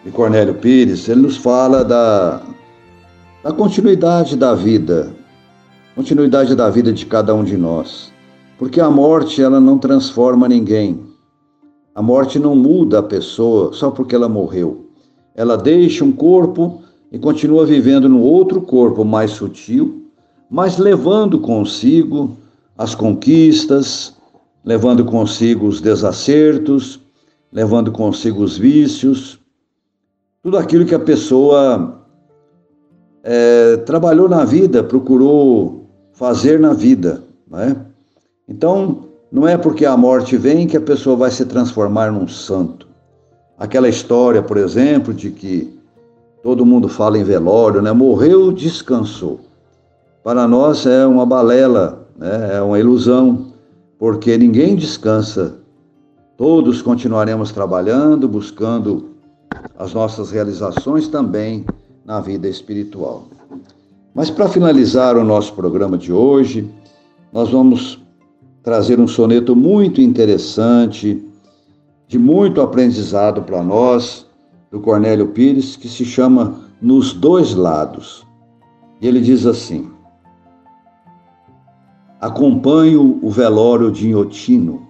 de 0.04 0.12
Cornélio 0.12 0.54
Pires, 0.54 1.08
ele 1.08 1.22
nos 1.22 1.36
fala 1.36 1.84
da, 1.84 2.40
da 3.42 3.52
continuidade 3.52 4.36
da 4.36 4.54
vida, 4.54 5.12
continuidade 5.96 6.54
da 6.54 6.70
vida 6.70 6.92
de 6.92 7.04
cada 7.04 7.34
um 7.34 7.42
de 7.42 7.56
nós. 7.56 8.12
Porque 8.56 8.80
a 8.80 8.88
morte, 8.88 9.42
ela 9.42 9.58
não 9.58 9.76
transforma 9.76 10.48
ninguém. 10.48 11.00
A 11.96 12.00
morte 12.00 12.38
não 12.38 12.54
muda 12.54 13.00
a 13.00 13.02
pessoa 13.02 13.72
só 13.72 13.90
porque 13.90 14.14
ela 14.14 14.28
morreu. 14.28 14.86
Ela 15.34 15.56
deixa 15.56 16.04
um 16.04 16.12
corpo 16.12 16.80
e 17.10 17.18
continua 17.18 17.66
vivendo 17.66 18.08
no 18.08 18.20
outro 18.20 18.62
corpo 18.62 19.04
mais 19.04 19.32
sutil, 19.32 20.06
mas 20.48 20.78
levando 20.78 21.40
consigo 21.40 22.36
as 22.78 22.94
conquistas, 22.94 24.14
levando 24.64 25.04
consigo 25.04 25.66
os 25.66 25.80
desacertos, 25.80 27.00
levando 27.52 27.90
consigo 27.90 28.42
os 28.42 28.56
vícios, 28.56 29.38
tudo 30.42 30.56
aquilo 30.56 30.86
que 30.86 30.94
a 30.94 31.00
pessoa 31.00 32.00
é, 33.22 33.76
trabalhou 33.78 34.28
na 34.28 34.44
vida, 34.44 34.82
procurou 34.82 35.86
fazer 36.12 36.58
na 36.58 36.72
vida. 36.72 37.22
Né? 37.50 37.76
Então, 38.48 39.04
não 39.30 39.46
é 39.46 39.56
porque 39.56 39.84
a 39.84 39.96
morte 39.96 40.36
vem 40.36 40.66
que 40.66 40.76
a 40.76 40.80
pessoa 40.80 41.16
vai 41.16 41.30
se 41.30 41.44
transformar 41.44 42.10
num 42.10 42.26
santo. 42.26 42.88
Aquela 43.58 43.88
história, 43.88 44.42
por 44.42 44.56
exemplo, 44.56 45.12
de 45.12 45.30
que 45.30 45.78
todo 46.42 46.64
mundo 46.64 46.88
fala 46.88 47.18
em 47.18 47.24
velório, 47.24 47.82
né? 47.82 47.92
Morreu, 47.92 48.50
descansou. 48.50 49.40
Para 50.24 50.48
nós 50.48 50.86
é 50.86 51.06
uma 51.06 51.26
balela, 51.26 52.06
né? 52.16 52.56
é 52.56 52.62
uma 52.62 52.78
ilusão, 52.78 53.49
porque 54.00 54.38
ninguém 54.38 54.74
descansa. 54.74 55.60
Todos 56.38 56.80
continuaremos 56.80 57.52
trabalhando, 57.52 58.26
buscando 58.26 59.10
as 59.78 59.92
nossas 59.92 60.30
realizações 60.30 61.06
também 61.06 61.66
na 62.02 62.18
vida 62.18 62.48
espiritual. 62.48 63.24
Mas 64.14 64.30
para 64.30 64.48
finalizar 64.48 65.18
o 65.18 65.22
nosso 65.22 65.52
programa 65.52 65.98
de 65.98 66.10
hoje, 66.10 66.66
nós 67.30 67.50
vamos 67.50 68.00
trazer 68.62 68.98
um 68.98 69.06
soneto 69.06 69.54
muito 69.54 70.00
interessante, 70.00 71.22
de 72.08 72.18
muito 72.18 72.62
aprendizado 72.62 73.42
para 73.42 73.62
nós, 73.62 74.26
do 74.70 74.80
Cornélio 74.80 75.28
Pires 75.28 75.76
que 75.76 75.88
se 75.88 76.06
chama 76.06 76.58
Nos 76.80 77.12
Dois 77.12 77.54
Lados. 77.54 78.26
E 78.98 79.06
ele 79.06 79.20
diz 79.20 79.44
assim: 79.44 79.90
Acompanho 82.20 83.18
o 83.22 83.30
velório 83.30 83.90
de 83.90 84.08
Inhotino. 84.08 84.86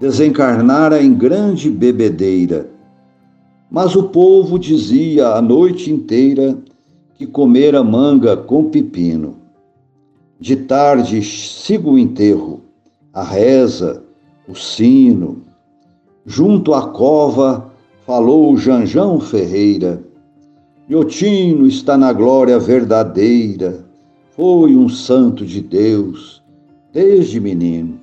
Desencarnara 0.00 1.00
em 1.00 1.14
grande 1.14 1.70
bebedeira, 1.70 2.68
mas 3.70 3.94
o 3.94 4.08
povo 4.08 4.58
dizia 4.58 5.28
a 5.28 5.40
noite 5.40 5.88
inteira 5.88 6.58
que 7.14 7.28
comera 7.28 7.84
manga 7.84 8.36
com 8.36 8.64
pepino. 8.64 9.36
De 10.40 10.56
tarde 10.56 11.22
sigo 11.22 11.92
o 11.92 11.98
enterro, 11.98 12.60
a 13.12 13.22
reza, 13.22 14.02
o 14.48 14.56
sino. 14.56 15.42
Junto 16.26 16.74
à 16.74 16.88
cova 16.88 17.70
falou 18.04 18.56
Janjão 18.56 19.20
Ferreira. 19.20 20.02
Iotino 20.90 21.68
está 21.68 21.96
na 21.96 22.12
glória 22.12 22.58
verdadeira, 22.58 23.87
foi 24.38 24.76
um 24.76 24.88
santo 24.88 25.44
de 25.44 25.60
Deus 25.60 26.40
desde 26.92 27.40
menino. 27.40 27.98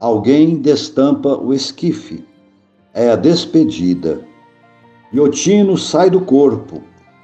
Alguém 0.00 0.56
destampa 0.56 1.36
o 1.38 1.54
esquife, 1.54 2.24
é 2.92 3.10
a 3.10 3.14
despedida. 3.14 4.26
Iotino 5.14 5.78
sai 5.78 6.10
do 6.10 6.22
corpo, 6.22 6.82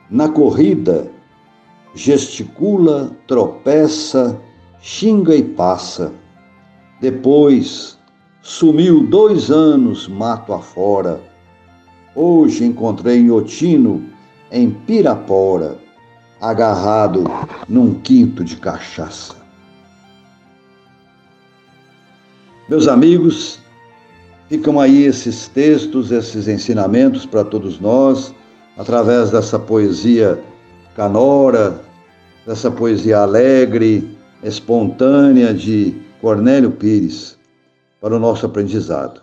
na 0.08 0.28
corrida, 0.28 1.10
gesticula, 1.92 3.10
tropeça, 3.26 4.40
xinga 4.80 5.34
e 5.34 5.42
passa. 5.42 6.12
Depois, 7.00 7.98
sumiu 8.40 9.08
dois 9.08 9.50
anos 9.50 10.06
mato 10.06 10.52
afora. 10.52 11.20
Hoje 12.14 12.64
encontrei 12.64 13.22
Iotino 13.22 14.04
em 14.52 14.70
Pirapora, 14.70 15.83
agarrado 16.50 17.24
num 17.66 17.94
quinto 17.94 18.44
de 18.44 18.56
cachaça. 18.56 19.34
Meus 22.68 22.86
amigos, 22.86 23.58
ficam 24.48 24.78
aí 24.78 25.04
esses 25.04 25.48
textos, 25.48 26.10
esses 26.10 26.46
ensinamentos 26.46 27.24
para 27.24 27.44
todos 27.44 27.80
nós 27.80 28.34
através 28.76 29.30
dessa 29.30 29.58
poesia 29.58 30.38
canora, 30.94 31.80
dessa 32.46 32.70
poesia 32.70 33.20
alegre, 33.20 34.16
espontânea 34.42 35.54
de 35.54 35.94
Cornélio 36.20 36.70
Pires, 36.70 37.38
para 38.00 38.14
o 38.14 38.18
nosso 38.18 38.44
aprendizado. 38.44 39.22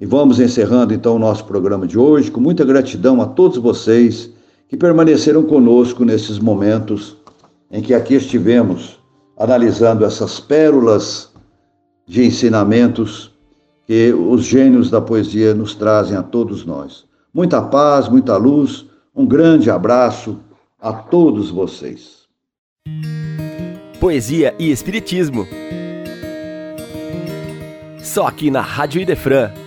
E 0.00 0.06
vamos 0.06 0.40
encerrando 0.40 0.94
então 0.94 1.16
o 1.16 1.18
nosso 1.18 1.44
programa 1.44 1.86
de 1.86 1.98
hoje 1.98 2.30
com 2.30 2.40
muita 2.40 2.64
gratidão 2.64 3.20
a 3.20 3.26
todos 3.26 3.58
vocês 3.58 4.30
que 4.68 4.76
permaneceram 4.76 5.42
conosco 5.44 6.04
nesses 6.04 6.38
momentos 6.38 7.16
em 7.70 7.82
que 7.82 7.94
aqui 7.94 8.14
estivemos 8.14 8.98
analisando 9.36 10.04
essas 10.04 10.40
pérolas 10.40 11.30
de 12.06 12.24
ensinamentos 12.24 13.32
que 13.86 14.12
os 14.12 14.44
gênios 14.44 14.90
da 14.90 15.00
poesia 15.00 15.54
nos 15.54 15.74
trazem 15.74 16.16
a 16.16 16.22
todos 16.22 16.64
nós. 16.64 17.04
Muita 17.32 17.60
paz, 17.62 18.08
muita 18.08 18.36
luz. 18.36 18.86
Um 19.14 19.26
grande 19.26 19.70
abraço 19.70 20.38
a 20.80 20.92
todos 20.92 21.50
vocês. 21.50 22.26
Poesia 24.00 24.54
e 24.58 24.70
Espiritismo. 24.70 25.46
Só 28.02 28.26
aqui 28.26 28.50
na 28.50 28.60
Rádio 28.60 29.00
Idefran 29.00 29.65